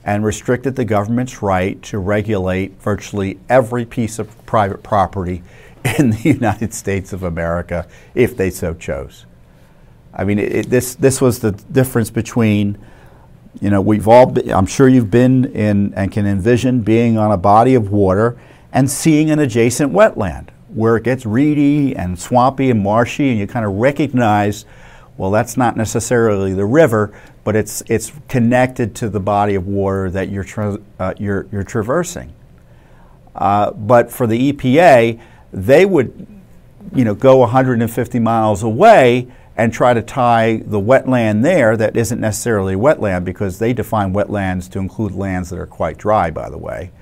[0.05, 5.43] and restricted the government's right to regulate virtually every piece of private property
[5.99, 9.27] in the United States of America if they so chose.
[10.13, 12.79] I mean, it, it, this, this was the difference between
[13.61, 17.33] you know, we've all, been, I'm sure you've been in and can envision being on
[17.33, 18.39] a body of water
[18.73, 23.47] and seeing an adjacent wetland where it gets reedy and swampy and marshy, and you
[23.47, 24.65] kind of recognize,
[25.17, 27.13] well, that's not necessarily the river,
[27.51, 31.65] but it's it's connected to the body of water that you're tra- uh, you're, you're
[31.65, 32.33] traversing.
[33.35, 35.21] Uh, but for the EPA,
[35.53, 36.29] they would,
[36.95, 42.21] you know, go 150 miles away and try to tie the wetland there that isn't
[42.21, 46.59] necessarily wetland because they define wetlands to include lands that are quite dry, by the
[46.59, 46.93] way,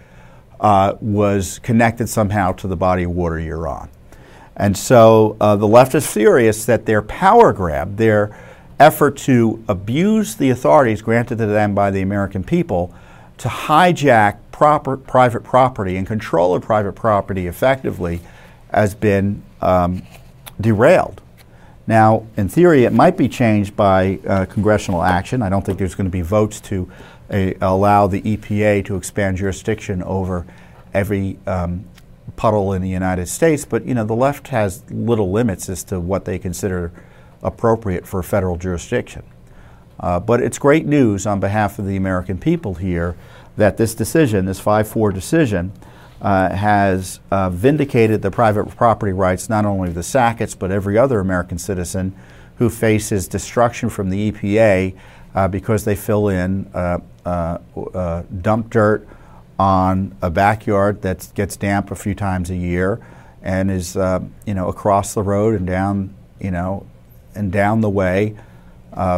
[0.61, 3.91] uh, was connected somehow to the body of water you're on.
[4.57, 8.35] And so uh, the left is furious that their power grab, their
[8.79, 12.95] effort to abuse the authorities granted to them by the American people
[13.39, 18.21] to hijack proper, private property and control of private property effectively
[18.73, 20.03] has been um,
[20.61, 21.21] derailed.
[21.87, 25.41] Now, in theory, it might be changed by uh, congressional action.
[25.41, 26.91] I don't think there's going to be votes to
[27.31, 30.47] allow the EPA to expand jurisdiction over
[30.95, 31.85] every um,
[32.37, 33.65] puddle in the United States.
[33.65, 36.93] But you know, the left has little limits as to what they consider
[37.43, 39.23] appropriate for federal jurisdiction.
[40.01, 43.17] Uh, but it's great news on behalf of the American people here
[43.57, 45.73] that this decision, this 5 4 decision,
[46.21, 50.99] uh, has uh, vindicated the private property rights not only of the Sacketts but every
[50.99, 52.15] other American citizen
[52.57, 54.97] who faces destruction from the EPA
[55.35, 59.07] uh, because they fill in uh, uh, dump dirt
[59.61, 62.99] on a backyard that gets damp a few times a year
[63.43, 66.85] and is you know across the road and down you know
[67.39, 68.37] and down the way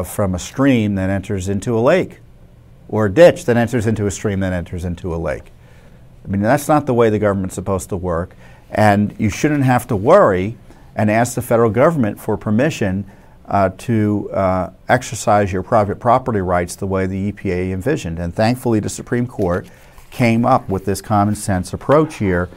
[0.05, 2.19] from a stream that enters into a lake
[2.89, 5.53] or a ditch that enters into a stream that enters into a lake.
[6.25, 8.35] I mean, that's not the way the government's supposed to work.
[8.71, 10.57] And you shouldn't have to worry
[10.95, 13.09] and ask the federal government for permission
[13.47, 18.19] uh, to uh, exercise your private property rights the way the EPA envisioned.
[18.19, 19.69] And thankfully, the Supreme Court
[20.11, 22.49] came up with this common sense approach here.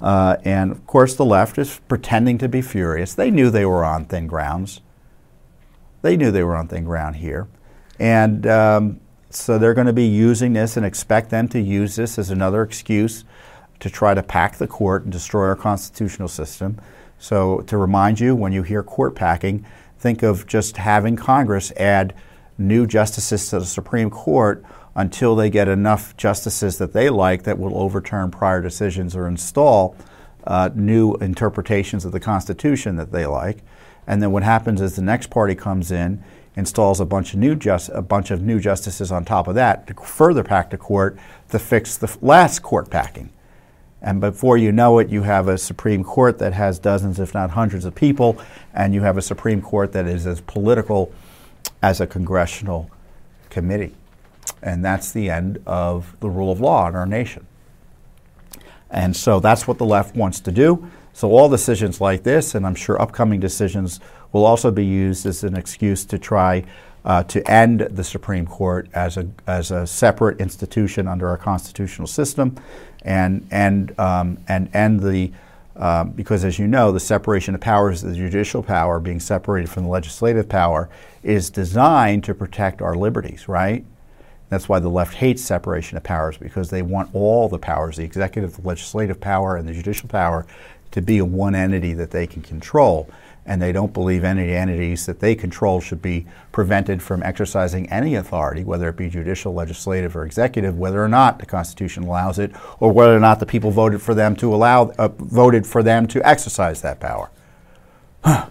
[0.00, 3.14] Uh, and of course, the left is pretending to be furious.
[3.14, 4.80] They knew they were on thin grounds.
[6.02, 7.48] They knew they were on thin ground here.
[7.98, 12.18] And um, so they're going to be using this and expect them to use this
[12.18, 13.24] as another excuse
[13.80, 16.80] to try to pack the court and destroy our constitutional system.
[17.18, 19.64] So, to remind you, when you hear court packing,
[19.98, 22.14] think of just having Congress add
[22.58, 27.58] new justices to the Supreme Court until they get enough justices that they like that
[27.58, 29.96] will overturn prior decisions or install
[30.44, 33.58] uh, new interpretations of the Constitution that they like.
[34.06, 36.22] And then what happens is the next party comes in
[36.54, 39.86] installs a bunch of new just a bunch of new justices on top of that
[39.86, 41.16] to further pack the court
[41.48, 43.30] to fix the last court packing.
[44.02, 47.50] And before you know it, you have a Supreme Court that has dozens, if not
[47.50, 48.36] hundreds, of people,
[48.74, 51.12] and you have a Supreme Court that is as political
[51.80, 52.90] as a congressional
[53.48, 53.94] committee.
[54.60, 57.46] And that's the end of the rule of law in our nation.
[58.90, 60.90] And so that's what the left wants to do.
[61.22, 64.00] So all decisions like this, and I'm sure upcoming decisions,
[64.32, 66.64] will also be used as an excuse to try
[67.04, 72.08] uh, to end the Supreme Court as a, as a separate institution under our constitutional
[72.08, 72.56] system
[73.02, 75.30] and, and, um, and end the,
[75.76, 79.84] uh, because as you know, the separation of powers, the judicial power being separated from
[79.84, 80.90] the legislative power,
[81.22, 83.84] is designed to protect our liberties, right?
[84.52, 88.04] That's why the left hates separation of powers because they want all the powers, the
[88.04, 90.46] executive, the legislative power, and the judicial power,
[90.92, 93.10] to be a one entity that they can control
[93.44, 98.14] and they don't believe any entities that they control should be prevented from exercising any
[98.14, 102.52] authority, whether it be judicial, legislative, or executive, whether or not the Constitution allows it,
[102.78, 106.06] or whether or not the people voted for them to allow uh, voted for them
[106.06, 107.30] to exercise that power.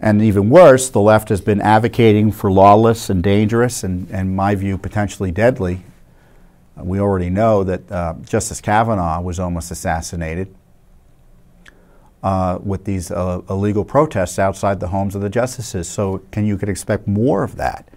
[0.00, 4.56] and even worse, the left has been advocating for lawless and dangerous, and in my
[4.56, 5.84] view, potentially deadly.
[6.76, 10.54] We already know that uh, Justice Kavanaugh was almost assassinated
[12.22, 15.88] uh, with these uh, illegal protests outside the homes of the justices.
[15.88, 17.88] So, can you could expect more of that?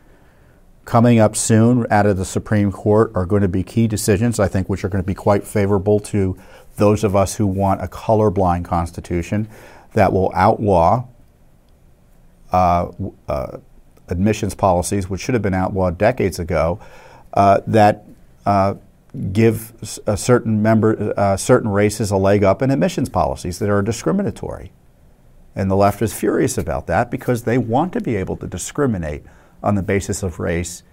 [0.86, 4.48] Coming up soon out of the Supreme Court are going to be key decisions, I
[4.48, 6.38] think, which are going to be quite favorable to
[6.76, 9.50] those of us who want a colorblind constitution
[9.94, 11.06] that will outlaw
[12.52, 12.92] uh,
[13.28, 13.58] uh
[14.10, 16.80] admissions policies, which should have been outlawed decades ago,
[17.34, 18.07] uh, that
[18.48, 18.76] uh,
[19.34, 19.74] give
[20.16, 24.72] certain member, uh, certain races a leg up in admissions policies that are discriminatory.
[25.54, 29.24] And the left is furious about that because they want to be able to discriminate
[29.62, 30.84] on the basis of race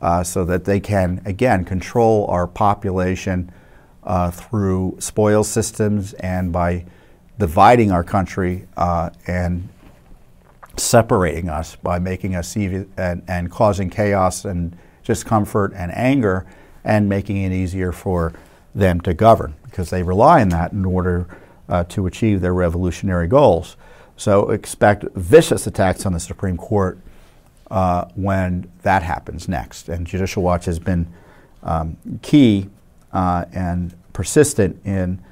[0.00, 3.50] uh, so that they can, again, control our population
[4.04, 6.84] uh, through spoil systems and by
[7.40, 9.68] dividing our country uh, and
[10.76, 16.46] separating us by making us and, and causing chaos and discomfort and anger
[16.84, 18.32] and making it easier for
[18.74, 21.26] them to govern because they rely on that in order
[21.68, 23.76] uh, to achieve their revolutionary goals.
[24.16, 26.98] So expect vicious attacks on the Supreme Court
[27.70, 29.88] uh, when that happens next.
[29.88, 31.12] And Judicial Watch has been
[31.62, 32.68] um, key
[33.12, 35.22] uh, and persistent in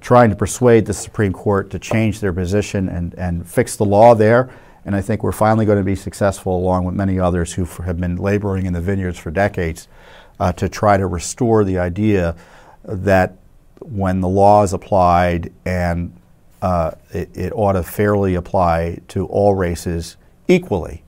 [0.00, 4.14] trying to persuade the Supreme Court to change their position and, and fix the law
[4.14, 4.50] there.
[4.84, 7.98] And I think we're finally going to be successful, along with many others who have
[7.98, 9.88] been laboring in the vineyards for decades,
[10.40, 12.34] uh, to try to restore the idea
[12.84, 13.36] that
[13.80, 16.16] when the law is applied and
[16.62, 20.16] uh, it, it ought to fairly apply to all races
[20.48, 21.04] equally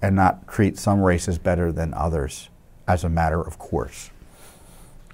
[0.00, 2.48] and not treat some races better than others
[2.86, 4.10] as a matter of course.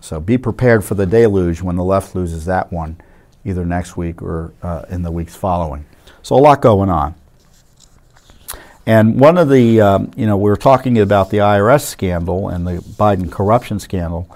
[0.01, 2.99] So be prepared for the deluge when the left loses that one,
[3.45, 5.87] either next week or uh, in the weeks following.
[6.23, 7.15] So a lot going on.
[8.87, 12.67] And one of the, um, you know, we were talking about the IRS scandal and
[12.67, 14.29] the Biden corruption scandal,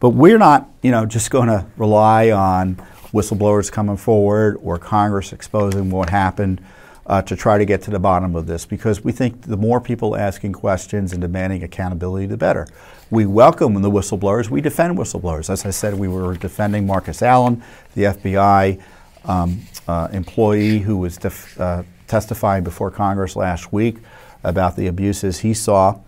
[0.00, 2.76] but we're not, you know, just going to rely on
[3.12, 6.60] whistleblowers coming forward or Congress exposing what happened
[7.06, 9.80] uh, to try to get to the bottom of this because we think the more
[9.80, 12.66] people asking questions and demanding accountability, the better.
[13.10, 14.48] We welcome the whistleblowers.
[14.48, 15.50] We defend whistleblowers.
[15.50, 17.62] As I said, we were defending Marcus Allen,
[17.94, 18.80] the FBI
[19.24, 21.82] um, uh, employee who was def- uh,
[22.12, 23.96] testifying before Congress last week
[24.44, 25.98] about the abuses he saw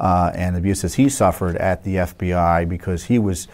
[0.00, 3.48] uh, and abuses he suffered at the FBI because he was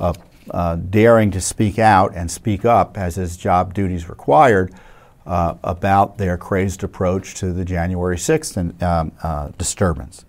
[0.00, 0.12] uh,
[0.50, 4.74] uh, daring to speak out and speak up as his job duties required
[5.26, 10.24] uh, about their crazed approach to the January 6th and, um, uh, disturbance.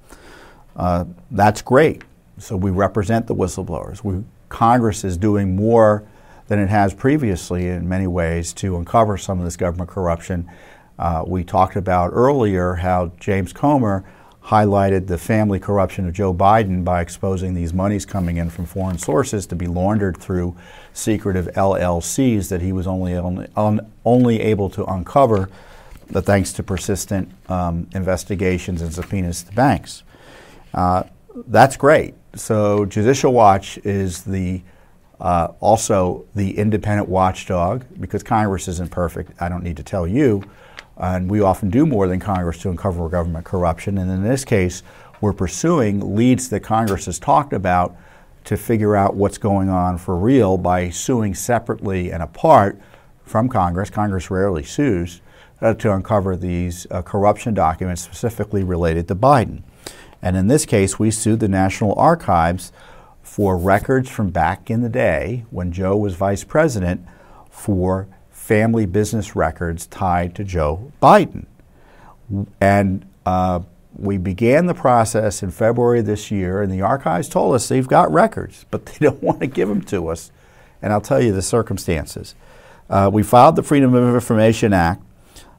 [0.76, 2.04] Uh, that's great.
[2.38, 4.04] So we represent the whistleblowers.
[4.04, 6.08] We, Congress is doing more
[6.50, 10.48] than it has previously in many ways to uncover some of this government corruption.
[10.98, 14.06] Uh, we talked about earlier how James Comer
[14.46, 18.98] highlighted the family corruption of Joe Biden by exposing these monies coming in from foreign
[18.98, 20.56] sources to be laundered through
[20.94, 23.48] secretive LLCs that he was only only,
[24.06, 25.50] only able to uncover
[26.12, 30.04] thanks to persistent um, investigations and subpoenas to banks.
[30.74, 31.04] Uh,
[31.48, 32.14] that's great.
[32.36, 34.62] So Judicial Watch is the
[35.20, 39.32] uh, also the independent watchdog because Congress isn't perfect.
[39.42, 40.44] I don't need to tell you
[40.98, 43.98] and we often do more than Congress to uncover government corruption.
[43.98, 44.84] And in this case,
[45.22, 47.96] we're pursuing leads that Congress has talked about
[48.46, 52.80] to figure out what's going on for real by suing separately and apart
[53.24, 53.90] from Congress.
[53.90, 55.22] Congress rarely sues
[55.62, 59.64] uh, to uncover these uh, corruption documents specifically related to Biden.
[60.22, 62.72] And in this case, we sued the National Archives
[63.22, 67.06] for records from back in the day when Joe was vice president
[67.50, 68.08] for
[68.46, 71.48] family business records tied to Joe Biden.
[72.62, 73.62] And uh,
[73.98, 78.12] we began the process in February this year, and the archives told us they've got
[78.14, 80.32] records, but they don't want to give them to us.
[80.80, 82.36] And I'll tell you the circumstances.
[82.88, 85.02] Uh, we filed the Freedom of Information Act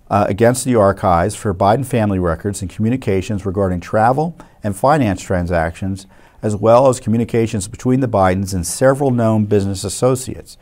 [0.09, 6.07] uh, against the archives for Biden family records and communications regarding travel and finance transactions,
[6.41, 10.57] as well as communications between the Bidens and several known business associates.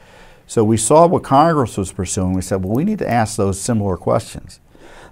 [0.55, 2.33] So we saw what Congress was pursuing.
[2.33, 4.61] We said, well, we need to ask those similar questions.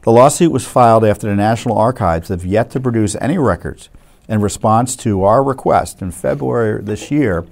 [0.02, 3.88] The lawsuit was filed after the National Archives have yet to produce any records
[4.28, 7.44] in response to our request in February this year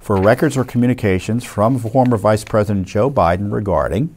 [0.00, 4.16] for records or communications from former Vice President Joe Biden regarding,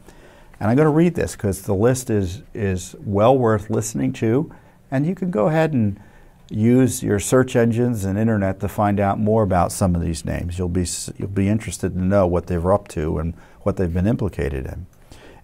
[0.62, 4.56] and I'm going to read this because the list is, is well worth listening to,
[4.90, 6.00] and you can go ahead and
[6.50, 10.58] use your search engines and internet to find out more about some of these names.
[10.58, 10.86] You'll be,
[11.18, 14.86] you'll be interested to know what they're up to and what they've been implicated in.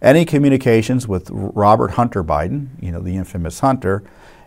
[0.01, 4.03] Any communications with Robert Hunter Biden, you know, the infamous Hunter,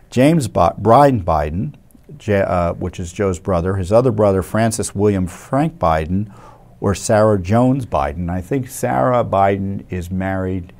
[0.09, 1.73] James B- Brian Biden,
[2.17, 6.31] J- uh, which is Joe's brother, his other brother, Francis William Frank Biden,
[6.79, 8.29] or Sarah Jones Biden.
[8.29, 10.73] I think Sarah Biden is married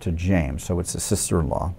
[0.00, 1.74] to James, so it's a sister in law.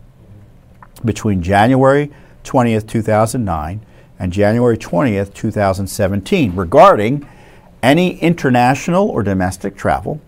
[1.04, 2.12] Between January
[2.44, 3.86] 20th, 2009,
[4.22, 7.28] and January 20th, 2017, regarding
[7.82, 10.22] any international or domestic travel,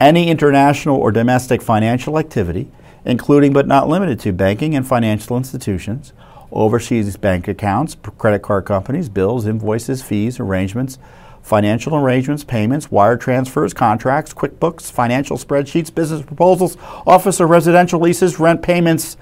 [0.00, 2.68] any international or domestic financial activity,
[3.04, 6.12] including but not limited to banking and financial institutions,
[6.50, 10.98] overseas bank accounts, credit card companies, bills, invoices, fees, arrangements,
[11.40, 18.40] financial arrangements, payments, wire transfers, contracts, QuickBooks, financial spreadsheets, business proposals, office or residential leases,
[18.40, 19.16] rent payments,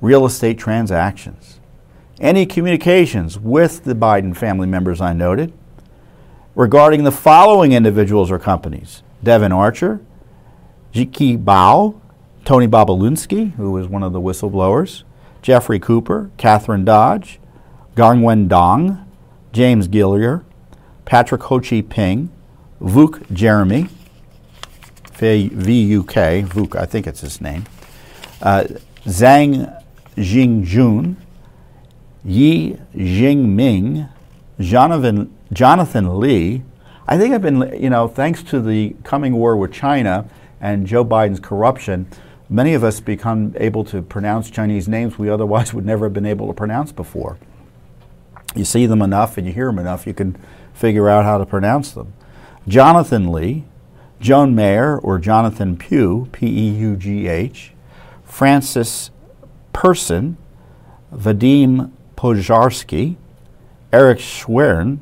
[0.00, 1.59] real estate transactions
[2.20, 5.52] any communications with the Biden family members I noted
[6.54, 10.00] regarding the following individuals or companies Devon Archer,
[10.92, 12.00] Jiki Bao,
[12.44, 15.04] Tony Bobulinski, who was one of the whistleblowers,
[15.42, 17.38] Jeffrey Cooper, Catherine Dodge,
[17.94, 19.06] Gangwen Dong,
[19.52, 20.44] James Gilliar,
[21.04, 22.30] Patrick Ho Chi Ping,
[22.80, 23.88] Vuk Jeremy,
[25.14, 27.66] V-U-K, Vuk, I think it's his name,
[28.40, 28.64] uh,
[29.04, 29.82] Zhang
[30.16, 31.16] Jingjun,
[32.24, 34.08] Yi Jingming,
[34.58, 36.62] Jonathan, Jonathan Li.
[37.08, 40.28] I think I've been, you know, thanks to the coming war with China
[40.60, 42.06] and Joe Biden's corruption,
[42.48, 46.26] many of us become able to pronounce Chinese names we otherwise would never have been
[46.26, 47.38] able to pronounce before.
[48.54, 50.36] You see them enough and you hear them enough, you can
[50.74, 52.12] figure out how to pronounce them.
[52.68, 53.64] Jonathan Li,
[54.20, 57.72] Joan Mayer or Jonathan Pugh, P E U G H,
[58.24, 59.10] Francis
[59.72, 60.36] Person,
[61.14, 61.90] Vadim
[62.20, 63.16] Pojarsky,
[63.94, 64.98] Eric Schwerin,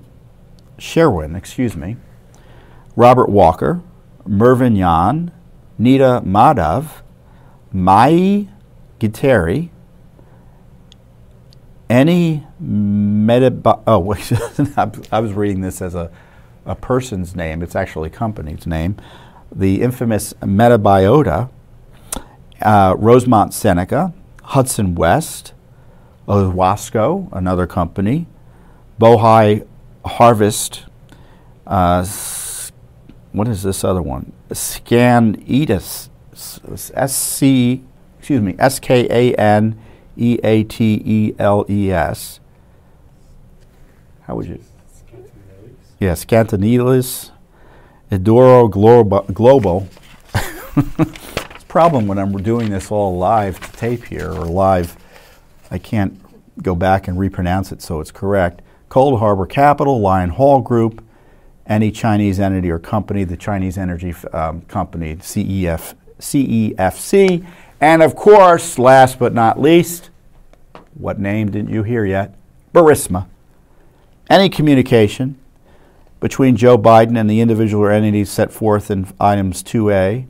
[0.78, 1.96] Sherwin, excuse me,
[2.94, 3.82] Robert Walker,
[4.24, 5.32] Mervyn Yan,
[5.78, 7.02] Nita Madhav,
[7.72, 8.46] Mai
[9.00, 9.70] Giteri,
[11.90, 16.12] any Medib- oh I was reading this as a,
[16.64, 17.64] a person's name.
[17.64, 18.94] It's actually a company's name.
[19.50, 21.50] The infamous Metabiota,
[22.62, 24.14] uh, Rosemont Seneca,
[24.44, 25.52] Hudson West,
[26.28, 28.26] Owasco, another company,
[29.00, 29.66] Bohai
[30.04, 30.84] Harvest,
[31.66, 32.04] uh,
[33.32, 34.32] what is this other one?
[34.50, 36.10] Scaneatus,
[36.94, 37.82] S C,
[38.18, 39.80] excuse me, S K A N
[40.16, 42.40] E A T E L E S.
[44.22, 44.62] How would you?
[45.98, 47.30] Yeah, Scantinelis,
[48.10, 49.22] Edoro Global.
[49.32, 49.88] Global.
[50.76, 54.96] it's a problem when I'm doing this all live to tape here or live.
[55.70, 56.20] I can't
[56.62, 58.62] go back and repronounce it so it's correct.
[58.88, 61.04] Cold Harbor Capital, Lion Hall Group,
[61.66, 67.46] any Chinese entity or company, the Chinese Energy um, Company, CEF, CEFC,
[67.80, 70.10] and of course, last but not least,
[70.94, 72.34] what name didn't you hear yet?
[72.74, 73.26] Burisma.
[74.28, 75.38] Any communication
[76.20, 80.26] between Joe Biden and the individual or entities set forth in items 2A,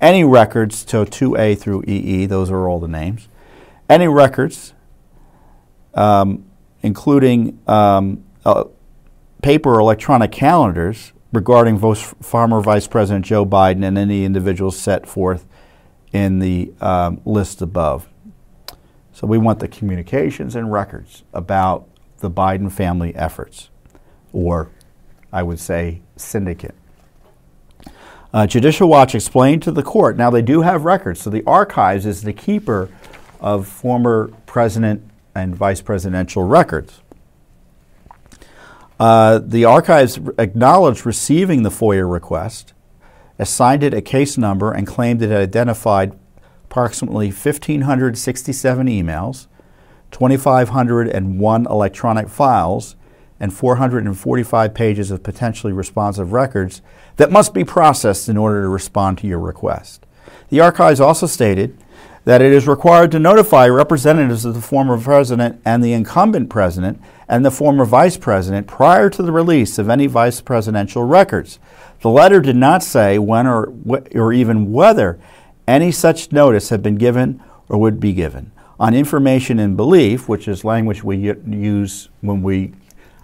[0.00, 3.28] any records, to 2A through EE, those are all the names,
[3.88, 4.72] any records,
[5.94, 6.44] um,
[6.82, 8.64] including um, uh,
[9.42, 15.46] paper or electronic calendars regarding former Vice President Joe Biden and any individuals set forth
[16.12, 18.08] in the um, list above.
[19.12, 23.70] So we want the communications and records about the Biden family efforts,
[24.32, 24.70] or
[25.32, 26.74] I would say syndicate.
[28.32, 32.04] Uh, Judicial Watch explained to the court, now they do have records, so the archives
[32.04, 32.90] is the keeper
[33.46, 37.00] of former president and vice presidential records.
[38.98, 42.72] Uh, the archives acknowledged receiving the FOIA request,
[43.38, 46.18] assigned it a case number, and claimed it had identified
[46.64, 49.46] approximately 1,567 emails,
[50.10, 52.96] 2,501 electronic files,
[53.38, 56.82] and 445 pages of potentially responsive records
[57.14, 60.04] that must be processed in order to respond to your request.
[60.48, 61.78] The archives also stated
[62.26, 67.00] that it is required to notify representatives of the former president and the incumbent president
[67.28, 71.60] and the former vice president prior to the release of any vice presidential records.
[72.00, 73.72] The letter did not say when or,
[74.12, 75.20] or even whether
[75.68, 78.50] any such notice had been given or would be given.
[78.80, 82.72] On information and belief, which is language we use when we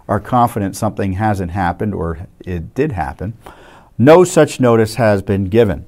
[0.07, 3.33] are confident something hasn't happened or it did happen,
[3.97, 5.85] no such notice has been given.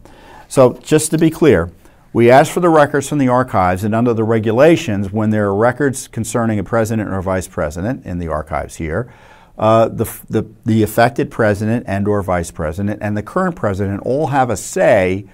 [0.49, 1.71] So, just to be clear,
[2.15, 5.53] we ask for the records from the archives, and under the regulations, when there are
[5.53, 9.11] records concerning a president or a vice president in the archives here,
[9.57, 14.27] uh, the, the, the affected president and or vice president and the current president all
[14.27, 15.25] have a say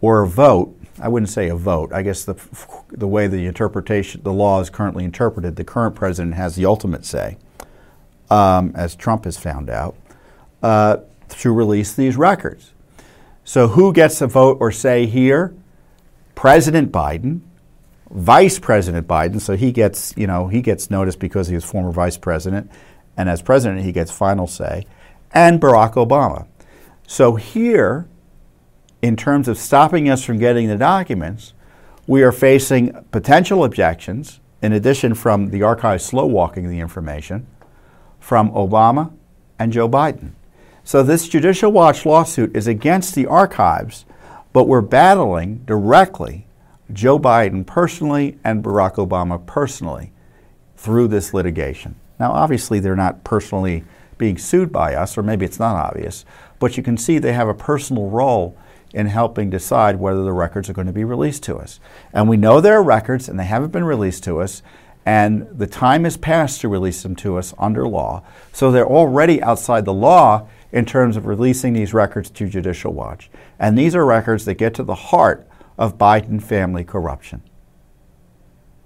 [0.00, 0.76] or a vote.
[1.00, 1.92] I wouldn't say a vote.
[1.92, 2.34] I guess the,
[2.90, 7.04] the way the interpretation, the law is currently interpreted, the current president has the ultimate
[7.04, 7.36] say,
[8.28, 9.94] um, as Trump has found out,
[10.64, 10.96] uh,
[11.28, 12.72] to release these records.
[13.44, 15.54] So who gets a vote or say here?
[16.36, 17.40] President Biden,
[18.10, 21.90] Vice President Biden, so he gets, you know, he gets noticed because he was former
[21.90, 22.70] vice president,
[23.16, 24.86] and as president he gets final say,
[25.32, 26.46] and Barack Obama.
[27.08, 28.06] So here,
[29.02, 31.52] in terms of stopping us from getting the documents,
[32.06, 37.46] we are facing potential objections, in addition from the archive slow walking the information,
[38.20, 39.12] from Obama
[39.58, 40.32] and Joe Biden.
[40.84, 44.04] So this Judicial Watch lawsuit is against the archives
[44.56, 46.46] but we're battling directly
[46.90, 50.12] Joe Biden personally and Barack Obama personally
[50.78, 51.94] through this litigation.
[52.18, 53.84] Now, obviously, they're not personally
[54.16, 56.24] being sued by us, or maybe it's not obvious,
[56.58, 58.56] but you can see they have a personal role
[58.94, 61.78] in helping decide whether the records are going to be released to us.
[62.14, 64.62] And we know there are records and they haven't been released to us,
[65.04, 68.22] and the time has passed to release them to us under law.
[68.54, 73.30] So they're already outside the law in terms of releasing these records to Judicial Watch.
[73.58, 75.48] And these are records that get to the heart
[75.78, 77.42] of Biden family corruption.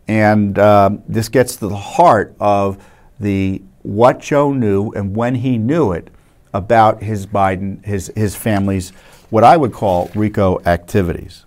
[0.09, 2.85] And um, this gets to the heart of
[3.19, 6.11] the what Joe knew and when he knew it
[6.53, 8.91] about his Biden, his, his family's,
[9.31, 11.45] what I would call RICO activities.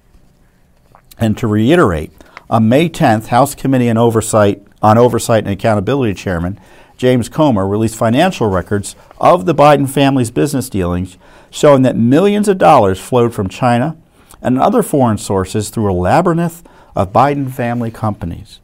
[1.17, 2.11] And to reiterate,
[2.49, 6.59] on May 10th, House Committee on Oversight, on Oversight and Accountability Chairman
[6.97, 11.17] James Comer, released financial records of the Biden family's business dealings,
[11.49, 13.97] showing that millions of dollars flowed from China
[14.41, 16.63] and other foreign sources through a labyrinth
[16.95, 18.59] of Biden family companies.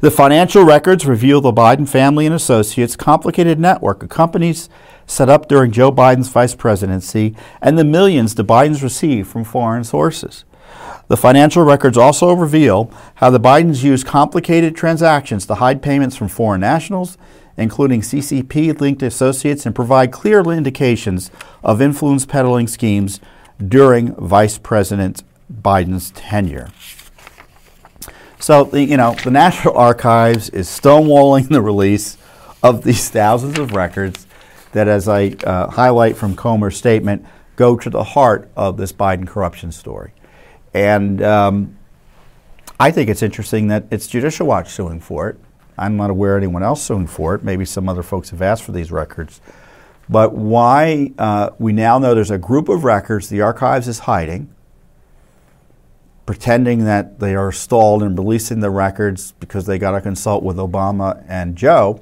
[0.00, 4.70] The financial records reveal the Biden family and associates' complicated network of companies
[5.06, 9.84] set up during Joe Biden's vice presidency and the millions the Bidens received from foreign
[9.84, 10.44] sources.
[11.08, 16.28] The financial records also reveal how the Bidens used complicated transactions to hide payments from
[16.28, 17.18] foreign nationals,
[17.60, 21.30] including CCP linked associates, and provide clear indications
[21.62, 23.20] of influence peddling schemes
[23.66, 26.70] during Vice President Biden's tenure.
[28.38, 32.16] So, the, you know, the National Archives is stonewalling the release
[32.62, 34.26] of these thousands of records
[34.72, 39.26] that, as I uh, highlight from Comer's statement, go to the heart of this Biden
[39.26, 40.14] corruption story.
[40.72, 41.76] And um,
[42.78, 45.36] I think it's interesting that it's Judicial Watch suing for it.
[45.80, 47.42] I'm not aware of anyone else suing for it.
[47.42, 49.40] Maybe some other folks have asked for these records.
[50.10, 54.54] But why uh, we now know there's a group of records the archives is hiding,
[56.26, 60.58] pretending that they are stalled in releasing the records because they got to consult with
[60.58, 62.00] Obama and Joe.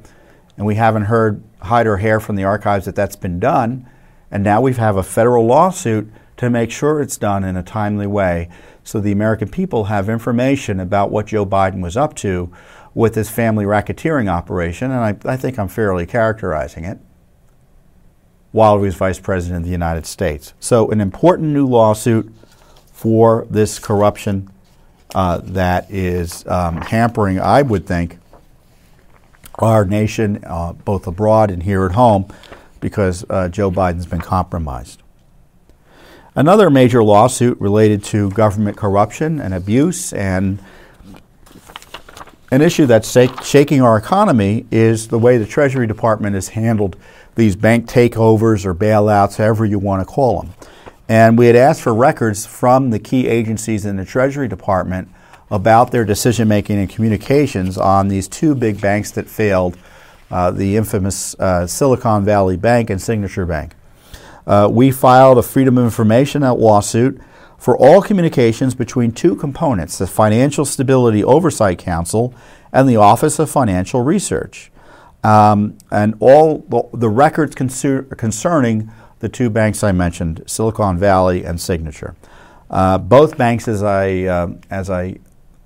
[0.57, 3.89] And we haven't heard hide or hair from the archives that that's been done.
[4.31, 8.07] And now we have a federal lawsuit to make sure it's done in a timely
[8.07, 8.49] way
[8.89, 12.51] so the American people have information about what Joe Biden was up to
[12.95, 14.91] with his family racketeering operation.
[14.91, 16.99] And I, I think I'm fairly characterizing it
[18.53, 20.55] while he was vice president of the United States.
[20.59, 22.33] So, an important new lawsuit
[22.93, 24.51] for this corruption
[25.15, 28.19] uh, that is um, hampering, I would think,
[29.55, 32.33] our nation, uh, both abroad and here at home,
[32.81, 35.03] because uh, Joe Biden's been compromised.
[36.35, 40.61] Another major lawsuit related to government corruption and abuse and
[42.51, 43.11] an issue that's
[43.47, 46.97] shaking our economy is the way the Treasury Department has handled
[47.35, 50.55] these bank takeovers or bailouts, however you want to call them.
[51.09, 55.09] And we had asked for records from the key agencies in the Treasury Department
[55.51, 59.77] about their decision making and communications on these two big banks that failed
[60.31, 63.73] uh, the infamous uh, Silicon Valley Bank and Signature Bank.
[64.47, 67.21] Uh, we filed a Freedom of Information Act lawsuit
[67.59, 72.33] for all communications between two components the Financial Stability Oversight Council
[72.73, 74.71] and the Office of Financial Research.
[75.25, 81.45] Um, and all the, the records concer- concerning the two banks I mentioned, Silicon Valley
[81.45, 82.15] and Signature.
[82.71, 85.17] Uh, both banks, as I, uh, as I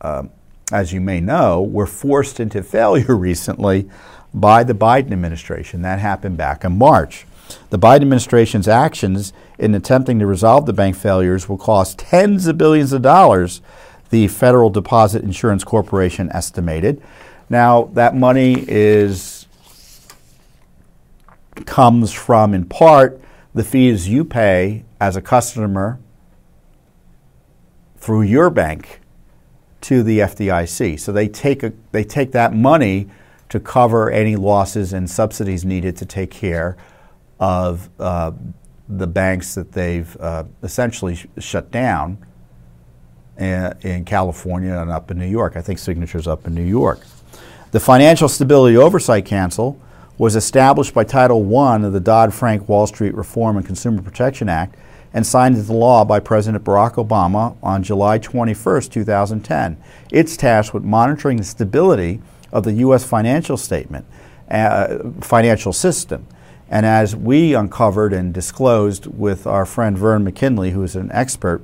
[0.01, 0.25] uh,
[0.73, 3.89] as you may know, were forced into failure recently
[4.35, 5.83] by the Biden administration.
[5.83, 7.27] That happened back in March.
[7.71, 12.59] The Biden administration's actions in attempting to resolve the bank failures will cost tens of
[12.59, 13.61] billions of dollars,
[14.11, 17.03] the Federal Deposit Insurance Corporation estimated.
[17.49, 19.47] Now, that money is
[21.67, 23.21] comes from, in part,
[23.55, 25.99] the fees you pay as a customer
[27.97, 29.01] through your bank
[29.83, 30.99] to the FDIC.
[30.99, 33.09] So they take, a, they take that money
[33.49, 36.77] to cover any losses and subsidies needed to take care
[37.41, 38.33] of uh,
[38.89, 42.19] the banks that they've uh, essentially sh- shut down
[43.39, 45.57] in, in California and up in New York.
[45.57, 47.01] I think Signature's up in New York.
[47.71, 49.81] The Financial Stability Oversight Council
[50.19, 54.49] was established by Title I of the Dodd Frank Wall Street Reform and Consumer Protection
[54.49, 54.77] Act
[55.15, 59.83] and signed into law by President Barack Obama on July 21, 2010.
[60.11, 62.21] It's tasked with monitoring the stability
[62.53, 63.05] of the U.S.
[63.05, 64.07] financial statement,
[64.51, 66.27] uh, financial system.
[66.73, 71.61] And as we uncovered and disclosed with our friend Vern McKinley, who is an expert,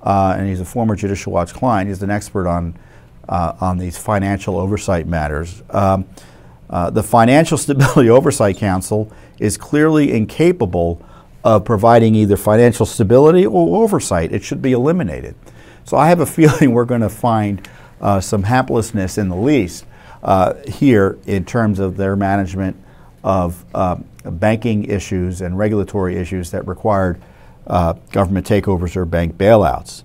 [0.00, 2.78] uh, and he's a former Judicial Watch client, he's an expert on,
[3.28, 5.64] uh, on these financial oversight matters.
[5.70, 6.06] Um,
[6.70, 11.04] uh, the Financial Stability Oversight Council is clearly incapable
[11.42, 14.32] of providing either financial stability or oversight.
[14.32, 15.34] It should be eliminated.
[15.84, 17.68] So I have a feeling we're going to find
[18.00, 19.84] uh, some haplessness in the least
[20.22, 22.76] uh, here in terms of their management
[23.24, 27.20] of uh, banking issues and regulatory issues that required
[27.66, 30.02] uh, government takeovers or bank bailouts.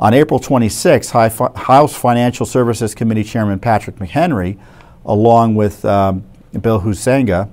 [0.00, 4.58] On April 26, House Financial Services Committee Chairman Patrick McHenry,
[5.04, 6.24] along with um,
[6.60, 7.50] Bill Huizenga,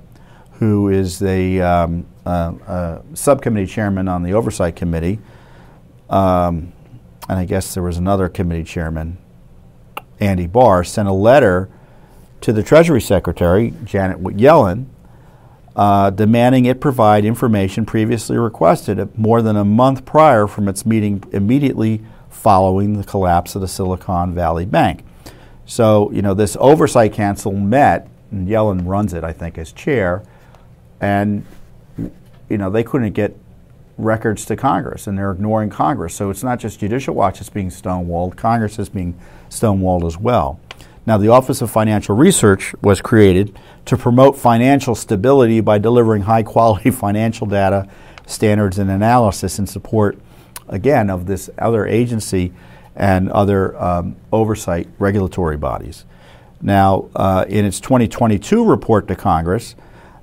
[0.52, 5.18] who is the um, uh, uh, subcommittee chairman on the oversight committee,
[6.08, 6.72] um,
[7.28, 9.18] and I guess there was another committee chairman,
[10.20, 11.68] Andy Barr, sent a letter
[12.42, 14.86] to the Treasury Secretary, Janet Yellen,
[15.76, 21.22] uh, demanding it provide information previously requested more than a month prior from its meeting
[21.32, 25.04] immediately following the collapse of the Silicon Valley Bank.
[25.66, 30.22] So, you know, this oversight council met and Yellen runs it, I think, as chair,
[31.00, 31.44] and
[32.48, 33.36] you know they couldn't get
[33.98, 36.14] records to Congress, and they're ignoring Congress.
[36.14, 39.18] So it's not just Judicial Watch that's being stonewalled; Congress is being
[39.48, 40.60] stonewalled as well.
[41.06, 46.42] Now, the Office of Financial Research was created to promote financial stability by delivering high
[46.42, 47.88] quality financial data,
[48.26, 50.18] standards, and analysis in support,
[50.68, 52.52] again, of this other agency
[52.96, 56.04] and other um, oversight regulatory bodies.
[56.60, 59.76] Now, uh, in its 2022 report to Congress,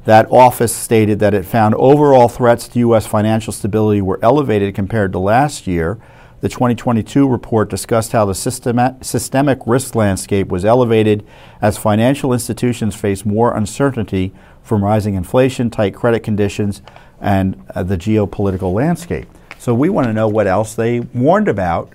[0.04, 3.08] that office stated that it found overall threats to U.S.
[3.08, 5.98] financial stability were elevated compared to last year
[6.44, 11.26] the 2022 report discussed how the systemic risk landscape was elevated
[11.62, 16.82] as financial institutions face more uncertainty from rising inflation, tight credit conditions,
[17.22, 19.26] and uh, the geopolitical landscape.
[19.58, 21.94] So we want to know what else they warned about,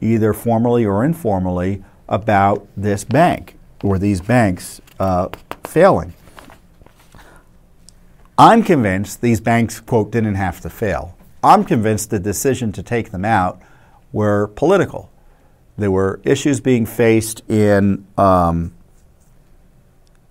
[0.00, 5.28] either formally or informally, about this bank or these banks uh,
[5.64, 6.14] failing.
[8.38, 11.14] I'm convinced these banks, quote, didn't have to fail.
[11.44, 13.60] I'm convinced the decision to take them out
[14.16, 15.10] were political.
[15.76, 18.72] There were issues being faced in um,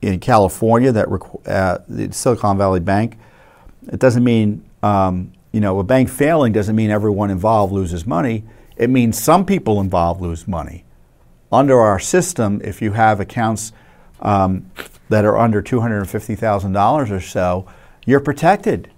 [0.02, 1.08] in California that
[1.46, 3.16] uh, the Silicon Valley Bank.
[3.88, 8.44] It doesn't mean um, you know a bank failing doesn't mean everyone involved loses money.
[8.76, 10.84] It means some people involved lose money.
[11.52, 13.72] Under our system, if you have accounts
[14.20, 14.72] um,
[15.10, 17.68] that are under two hundred and fifty thousand dollars or so,
[18.04, 18.90] you're protected.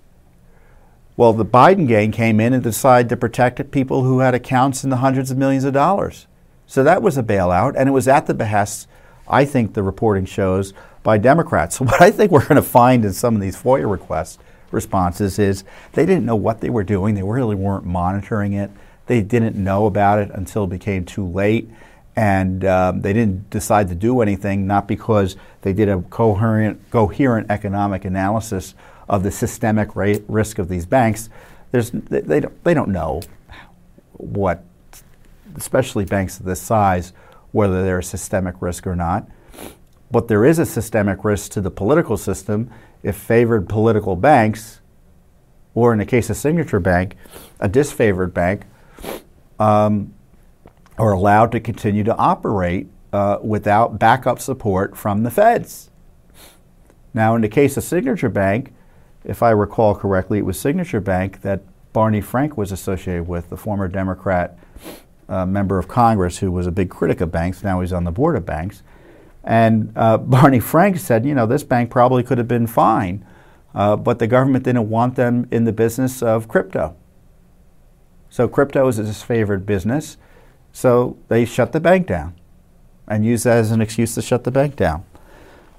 [1.18, 4.92] Well, the Biden gang came in and decided to protect people who had accounts in
[4.92, 6.28] the hundreds of millions of dollars.
[6.68, 8.88] So that was a bailout, and it was at the behest,
[9.28, 11.76] I think the reporting shows, by Democrats.
[11.80, 14.38] So what I think we're going to find in some of these FOIA requests
[14.70, 15.64] responses is
[15.94, 17.16] they didn't know what they were doing.
[17.16, 18.70] They really weren't monitoring it.
[19.08, 21.68] They didn't know about it until it became too late.
[22.16, 27.50] And um, they didn't decide to do anything, not because they did a coherent, coherent
[27.50, 28.76] economic analysis
[29.08, 31.30] of the systemic rate risk of these banks,
[31.72, 33.22] there's, they, don't, they don't know
[34.14, 34.64] what,
[35.56, 37.14] especially banks of this size,
[37.52, 39.28] whether they're a systemic risk or not.
[40.10, 42.70] But there is a systemic risk to the political system
[43.04, 44.80] if favored political banks,
[45.76, 47.16] or in the case of Signature Bank,
[47.60, 48.66] a disfavored bank,
[49.60, 50.14] um,
[50.98, 55.90] are allowed to continue to operate uh, without backup support from the feds.
[57.14, 58.74] Now, in the case of Signature Bank,
[59.24, 61.62] if I recall correctly, it was Signature Bank that
[61.94, 64.58] Barney Frank was associated with, the former Democrat
[65.30, 67.64] uh, member of Congress who was a big critic of banks.
[67.64, 68.84] Now he's on the board of banks.
[69.44, 73.26] And uh, Barney Frank said, you know, this bank probably could have been fine,
[73.74, 76.96] uh, but the government didn't want them in the business of crypto.
[78.30, 80.18] So crypto is his favorite business.
[80.72, 82.36] So they shut the bank down
[83.08, 85.06] and used that as an excuse to shut the bank down.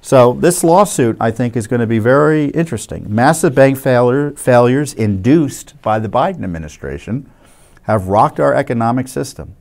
[0.00, 3.12] So this lawsuit, I think, is going to be very interesting.
[3.12, 7.30] Massive bank failure, failures induced by the Biden administration
[7.82, 9.56] have rocked our economic system.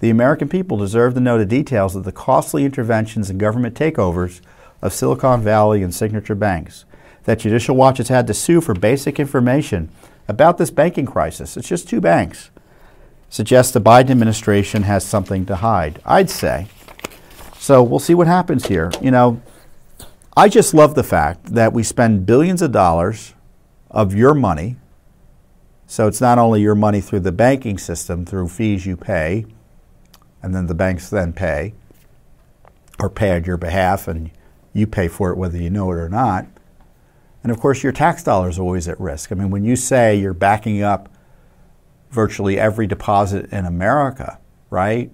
[0.00, 4.40] The American people deserve to know the details of the costly interventions and government takeovers
[4.80, 6.84] of Silicon Valley and signature banks.
[7.24, 9.90] That Judicial Watch has had to sue for basic information
[10.26, 11.56] about this banking crisis.
[11.56, 12.50] It's just two banks.
[13.28, 16.00] Suggests the Biden administration has something to hide.
[16.04, 16.66] I'd say.
[17.58, 18.90] So we'll see what happens here.
[19.00, 19.40] You know,
[20.34, 23.34] I just love the fact that we spend billions of dollars
[23.90, 24.76] of your money.
[25.86, 29.44] So it's not only your money through the banking system, through fees you pay,
[30.42, 31.74] and then the banks then pay,
[32.98, 34.30] or pay on your behalf, and
[34.72, 36.46] you pay for it whether you know it or not.
[37.42, 39.32] And of course, your tax dollars are always at risk.
[39.32, 41.10] I mean, when you say you're backing up
[42.10, 44.38] virtually every deposit in America,
[44.70, 45.10] right?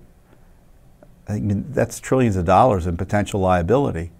[1.29, 4.13] I mean, that's trillions of dollars in potential liability.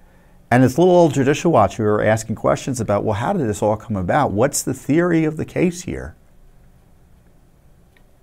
[0.51, 3.63] And this little old Judicial Watch, we were asking questions about, well, how did this
[3.63, 4.33] all come about?
[4.33, 6.17] What's the theory of the case here?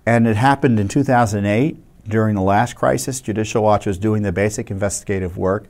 [0.04, 1.76] And it happened in 2008
[2.08, 3.20] during the last crisis.
[3.20, 5.66] Judicial Watch was doing the basic investigative work.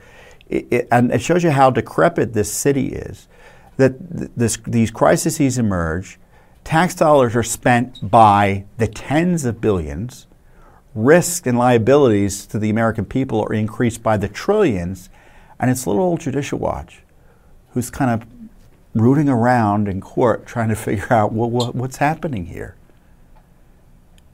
[0.48, 3.28] It, it, and it shows you how decrepit this city is.
[3.76, 3.96] That
[4.36, 6.18] this, these crises emerge,
[6.64, 10.26] tax dollars are spent by the tens of billions,
[10.94, 15.10] risks and liabilities to the American people are increased by the trillions,
[15.58, 17.02] and it's little old Judicial Watch
[17.72, 18.26] who's kind of
[18.94, 22.76] rooting around in court trying to figure out well, what, what's happening here.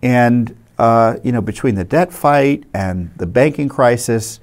[0.03, 4.41] And, uh, you know, between the debt fight and the banking crisis,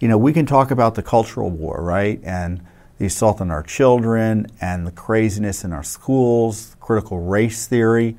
[0.00, 2.20] you know, we can talk about the cultural war, right?
[2.22, 2.64] And
[2.98, 8.16] the assault on our children and the craziness in our schools, critical race theory.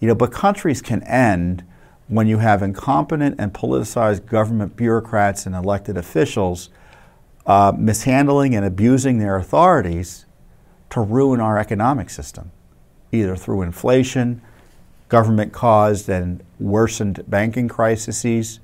[0.00, 1.64] You know, but countries can end
[2.08, 6.70] when you have incompetent and politicized government bureaucrats and elected officials
[7.48, 10.26] uh, mishandling and abusing their authorities
[10.90, 12.52] to ruin our economic system,
[13.10, 14.40] either through inflation,
[15.08, 18.60] government caused and worsened banking crises,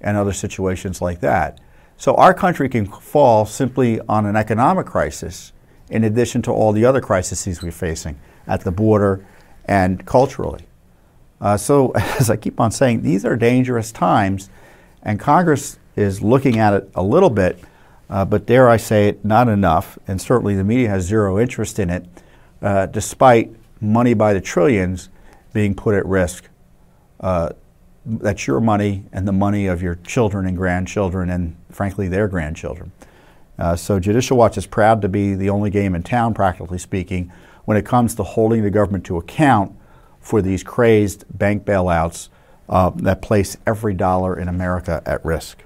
[0.00, 1.58] and other situations like that.
[1.96, 5.52] So our country can fall simply on an economic crisis
[5.88, 9.24] in addition to all the other crises we're facing at the border
[9.64, 10.66] and culturally.
[11.40, 14.50] Uh, so, as I keep on saying, these are dangerous times,
[15.02, 17.58] and Congress is looking at it a little bit,
[18.08, 21.78] uh, but dare I say it, not enough, and certainly the media has zero interest
[21.78, 22.06] in it,
[22.62, 25.08] uh, despite money by the trillions
[25.52, 26.48] being put at risk.
[27.20, 27.50] Uh,
[28.04, 32.92] that's your money and the money of your children and grandchildren, and frankly, their grandchildren.
[33.58, 37.32] Uh, so, Judicial Watch is proud to be the only game in town, practically speaking,
[37.64, 39.76] when it comes to holding the government to account
[40.20, 42.28] for these crazed bank bailouts
[42.68, 45.62] uh, that place every dollar in America at risk.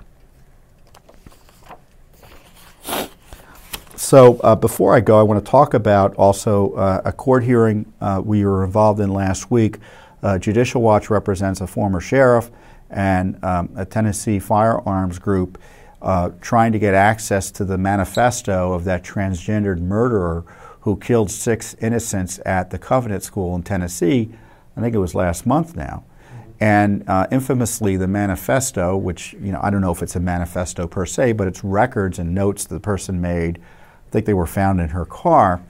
[3.97, 7.93] So, uh, before I go, I want to talk about also uh, a court hearing
[8.01, 9.77] uh, we were involved in last week.
[10.23, 12.51] Uh, Judicial Watch represents a former sheriff
[12.89, 15.59] and um, a Tennessee firearms group
[16.03, 20.45] uh, trying to get access to the manifesto of that transgendered murderer
[20.81, 24.31] who killed six innocents at the Covenant School in Tennessee
[24.77, 26.05] I think it was last month now.
[26.61, 30.87] And uh, infamously, the manifesto, which you know I don't know if it's a manifesto
[30.87, 33.59] per se, but it's records and notes the person made.
[33.59, 35.63] I think they were found in her car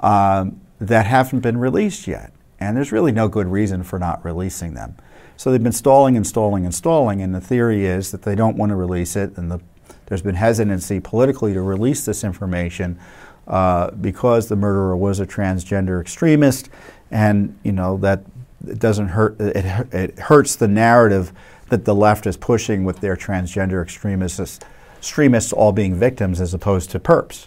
[0.00, 4.74] um, that haven't been released yet, and there's really no good reason for not releasing
[4.74, 4.96] them.
[5.36, 8.56] So they've been stalling and stalling and stalling, and the theory is that they don't
[8.56, 9.60] want to release it, and the,
[10.06, 12.98] there's been hesitancy politically to release this information
[13.46, 16.68] uh, because the murderer was a transgender extremist,
[17.10, 18.20] and you know that
[18.68, 19.40] it doesn't hurt.
[19.40, 21.32] It, it hurts the narrative
[21.68, 24.60] that the left is pushing with their transgender extremists,
[24.98, 27.46] extremists all being victims as opposed to perps.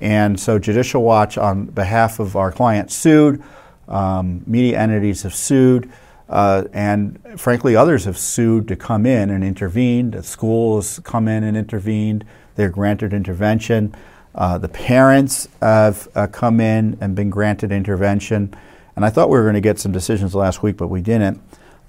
[0.00, 3.42] And so, Judicial Watch, on behalf of our client, sued.
[3.88, 5.90] Um, media entities have sued.
[6.28, 10.10] Uh, and frankly, others have sued to come in and intervene.
[10.10, 12.24] The schools come in and intervened.
[12.54, 13.94] They're granted intervention.
[14.34, 18.54] Uh, the parents have uh, come in and been granted intervention.
[18.98, 21.40] And I thought we were going to get some decisions last week, but we didn't.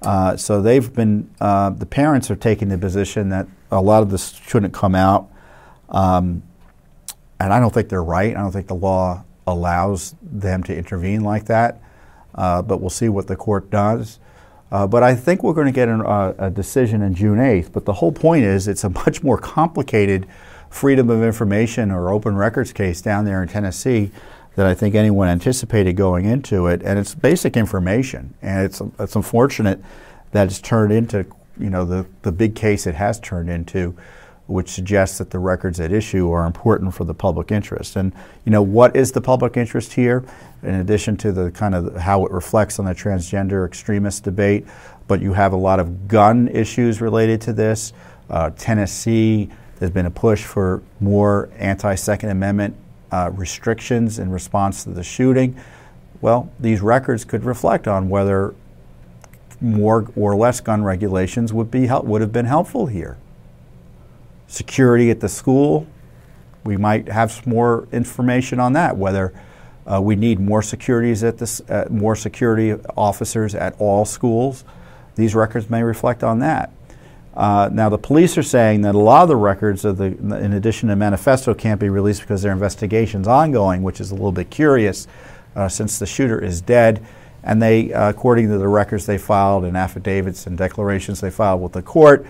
[0.03, 4.11] Uh, so they've been, uh, the parents are taking the position that a lot of
[4.11, 5.27] this shouldn't come out.
[5.89, 6.43] Um,
[7.39, 8.37] and I don't think they're right.
[8.37, 11.81] I don't think the law allows them to intervene like that.
[12.35, 14.19] Uh, but we'll see what the court does.
[14.71, 17.71] Uh, but I think we're going to get an, uh, a decision in June 8th.
[17.71, 20.27] But the whole point is it's a much more complicated
[20.69, 24.11] freedom of information or open records case down there in Tennessee
[24.59, 26.81] that I think anyone anticipated going into it.
[26.83, 29.81] And it's basic information, and it's it's unfortunate
[30.33, 31.25] that it's turned into
[31.57, 33.95] you know the the big case it has turned into,
[34.47, 37.95] which suggests that the records at issue are important for the public interest.
[37.95, 38.11] And
[38.43, 40.25] you know what is the public interest here?
[40.61, 44.67] In addition to the kind of how it reflects on the transgender extremist debate,
[45.07, 47.93] but you have a lot of gun issues related to this.
[48.29, 52.75] Uh, Tennessee, there's been a push for more anti Second Amendment
[53.11, 55.59] uh, restrictions in response to the shooting.
[56.21, 58.53] Well, these records could reflect on whether
[59.61, 63.17] more or less gun regulations would be would have been helpful here.
[64.47, 65.85] Security at the school,
[66.63, 68.97] we might have some more information on that.
[68.97, 69.33] Whether
[69.85, 74.63] uh, we need more securities at this, uh, more security officers at all schools,
[75.15, 76.71] these records may reflect on that.
[77.39, 80.51] Uh, now, the police are saying that a lot of the records of the, in
[80.51, 84.49] addition to manifesto, can't be released because their investigation's ongoing, which is a little bit
[84.49, 85.07] curious,
[85.55, 87.01] uh, since the shooter is dead.
[87.41, 91.61] And they, uh, according to the records they filed and affidavits and declarations they filed
[91.61, 92.25] with the court,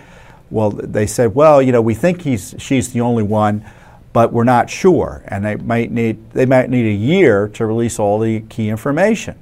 [0.48, 3.64] well, they said, well, you know, we think he's she's the only one,
[4.12, 7.98] but we're not sure, and they might need they might need a year to release
[7.98, 9.36] all the key information.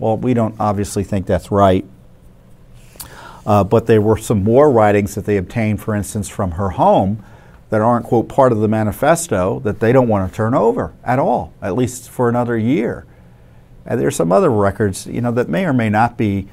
[0.00, 1.84] Well, we don't obviously think that's right.
[3.48, 7.24] Uh, but there were some more writings that they obtained, for instance, from her home
[7.70, 11.18] that aren't, quote, part of the manifesto that they don't want to turn over at
[11.18, 13.06] all, at least for another year.
[13.86, 16.46] And there's some other records, you know, that may or may not be,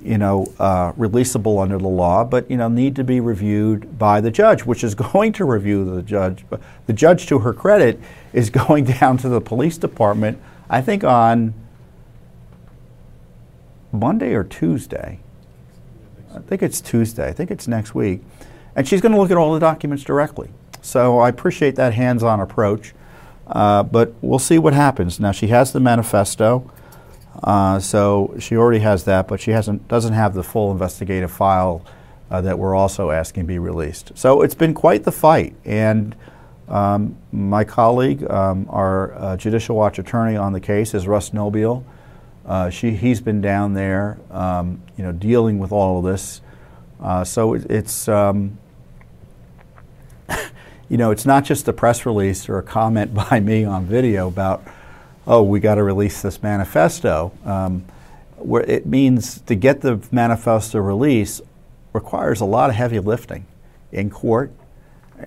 [0.00, 4.20] you know, uh, releasable under the law, but, you know, need to be reviewed by
[4.20, 6.44] the judge, which is going to review the judge.
[6.86, 7.98] The judge, to her credit,
[8.32, 11.52] is going down to the police department, I think on
[13.90, 15.18] Monday or Tuesday
[16.38, 17.28] I think it's Tuesday.
[17.28, 18.22] I think it's next week.
[18.74, 20.50] And she's going to look at all the documents directly.
[20.80, 22.94] So I appreciate that hands on approach.
[23.46, 25.18] Uh, but we'll see what happens.
[25.18, 26.70] Now, she has the manifesto.
[27.42, 31.84] Uh, so she already has that, but she hasn't, doesn't have the full investigative file
[32.30, 34.12] uh, that we're also asking be released.
[34.14, 35.54] So it's been quite the fight.
[35.64, 36.14] And
[36.68, 41.82] Um, my colleague, um, our uh, Judicial Watch attorney on the case, is Russ Nobile.
[42.44, 46.42] Uh, she, he's been down there, um, you know, dealing with all of this.
[47.00, 48.58] Uh, so it, it's, um,
[50.88, 54.26] you know, it's not just a press release or a comment by me on video
[54.26, 54.62] about,
[55.26, 57.32] oh, we got to release this manifesto.
[57.44, 57.84] Um,
[58.36, 61.40] where it means to get the manifesto release
[61.92, 63.46] requires a lot of heavy lifting
[63.90, 64.52] in court,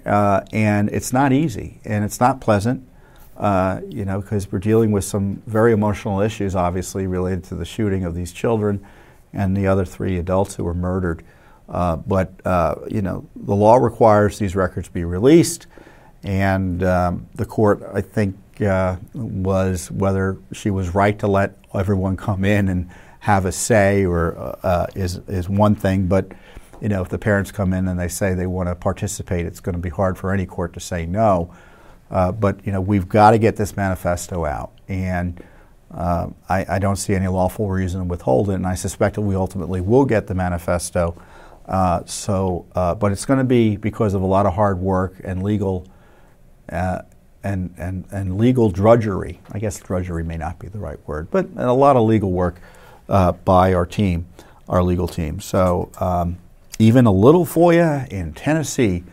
[0.05, 2.87] uh, and it's not easy and it's not pleasant.
[3.35, 7.65] Uh, you know, because we're dealing with some very emotional issues, obviously related to the
[7.65, 8.85] shooting of these children
[9.33, 11.23] and the other three adults who were murdered.
[11.69, 15.67] Uh, but uh, you know, the law requires these records be released,
[16.23, 22.17] and um, the court, I think, uh, was whether she was right to let everyone
[22.17, 22.89] come in and
[23.21, 26.07] have a say, or uh, uh, is is one thing.
[26.07, 26.33] But
[26.81, 29.59] you know, if the parents come in and they say they want to participate, it's
[29.59, 31.53] going to be hard for any court to say no.
[32.09, 35.41] Uh, but you know, we've got to get this manifesto out, and
[35.93, 38.53] uh, I, I, don't see any lawful reason to withhold it.
[38.53, 41.21] And I suspect that we ultimately will get the manifesto.
[41.65, 45.15] Uh, so, uh, but it's going to be because of a lot of hard work
[45.23, 45.85] and legal
[46.69, 47.01] uh,
[47.43, 49.41] and, and, and legal drudgery.
[49.51, 52.61] I guess drudgery may not be the right word, but a lot of legal work
[53.09, 54.27] uh, by our team,
[54.69, 55.39] our legal team.
[55.39, 56.37] So um,
[56.79, 59.03] even a little FOIA in Tennessee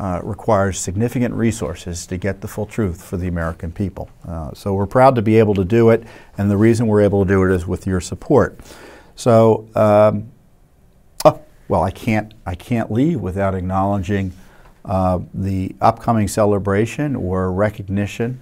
[0.00, 4.08] uh, requires significant resources to get the full truth for the American people.
[4.26, 6.02] Uh, so we're proud to be able to do it,
[6.38, 8.58] and the reason we're able to do it is with your support.
[9.14, 10.32] So, um,
[11.26, 14.32] oh, well, I can't I can't leave without acknowledging
[14.86, 18.40] uh, the upcoming celebration or recognition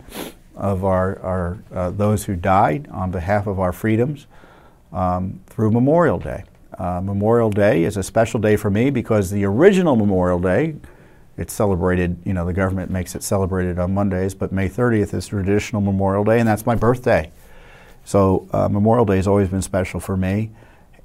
[0.55, 4.29] of our, our uh, those who died on behalf of our freedoms
[4.93, 6.45] um, through Memorial Day.
[6.79, 10.77] Uh, Memorial Day is a special day for me because the original Memorial Day,
[11.39, 15.29] it's celebrated, you know, the government makes it celebrated on Mondays, but May 30th is
[15.29, 17.31] traditional Memorial Day, and that's my birthday.
[18.05, 20.51] So uh, Memorial Day has always been special for me.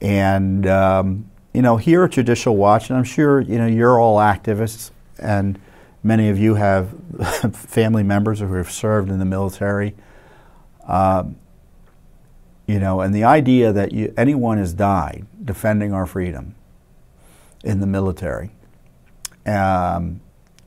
[0.01, 4.17] And, um, you know, here at Judicial Watch, and I'm sure, you know, you're all
[4.17, 5.59] activists, and
[6.01, 6.95] many of you have
[7.53, 9.95] family members who have served in the military.
[10.87, 11.37] Um,
[12.65, 16.55] you know, and the idea that you, anyone has died defending our freedom
[17.63, 18.51] in the military
[19.45, 20.21] um,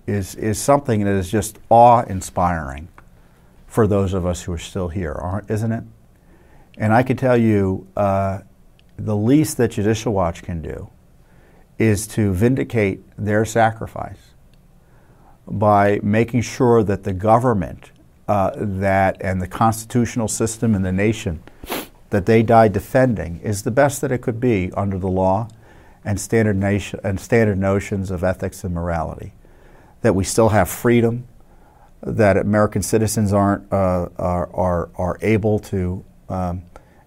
[0.06, 2.88] is, is something that is just awe inspiring
[3.66, 5.84] for those of us who are still here, here, isn't it?
[6.78, 8.40] And I can tell you uh,
[8.98, 10.90] the least that Judicial Watch can do
[11.78, 14.32] is to vindicate their sacrifice
[15.46, 17.90] by making sure that the government
[18.28, 21.42] uh, that and the constitutional system in the nation
[22.10, 25.48] that they died defending is the best that it could be under the law
[26.04, 29.32] and standard, nation, and standard notions of ethics and morality.
[30.02, 31.26] That we still have freedom,
[32.02, 36.62] that American citizens aren't uh, are, are, are able to um,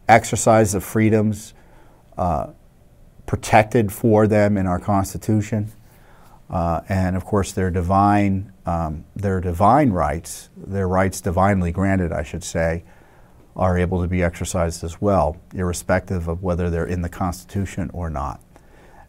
[0.08, 1.54] exercise the freedoms
[2.18, 2.48] uh,
[3.26, 5.72] protected for them in our Constitution,
[6.50, 12.24] uh, and of course their divine um, their divine rights, their rights divinely granted, I
[12.24, 12.84] should say,
[13.56, 18.10] are able to be exercised as well, irrespective of whether they're in the Constitution or
[18.10, 18.40] not.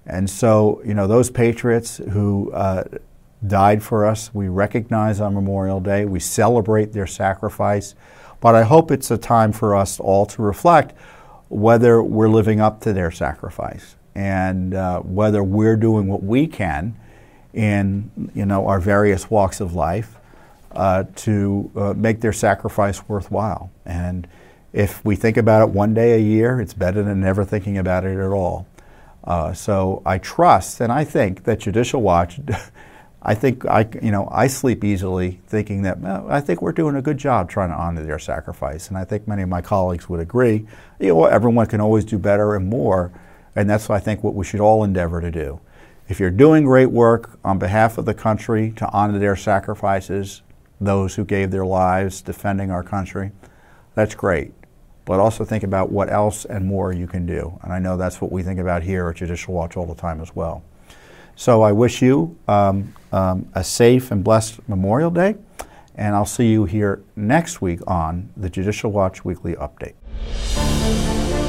[0.06, 2.84] And so, you know, those patriots who uh,
[3.46, 7.94] died for us, we recognize on Memorial Day, we celebrate their sacrifice,
[8.40, 10.94] but I hope it's a time for us all to reflect
[11.48, 16.96] whether we're living up to their sacrifice and uh, whether we're doing what we can
[17.52, 20.16] in, you know, our various walks of life
[20.72, 23.70] uh, to uh, make their sacrifice worthwhile.
[23.84, 24.28] And
[24.72, 28.04] if we think about it one day a year, it's better than never thinking about
[28.04, 28.66] it at all.
[29.24, 32.40] Uh, so I trust and I think that Judicial Watch,
[33.22, 36.96] I think I, you know, I sleep easily thinking that well, I think we're doing
[36.96, 40.08] a good job trying to honor their sacrifice, and I think many of my colleagues
[40.08, 40.66] would agree.
[40.98, 43.12] You know, everyone can always do better and more,
[43.54, 45.60] and that's I think what we should all endeavor to do.
[46.08, 50.42] If you're doing great work on behalf of the country to honor their sacrifices,
[50.80, 53.32] those who gave their lives defending our country,
[53.94, 54.52] that's great.
[55.04, 57.58] But also think about what else and more you can do.
[57.62, 60.20] And I know that's what we think about here at Judicial Watch all the time
[60.20, 60.64] as well.
[61.40, 65.36] So I wish you um, um, a safe and blessed Memorial Day,
[65.94, 69.94] and I'll see you here next week on the Judicial Watch Weekly Update.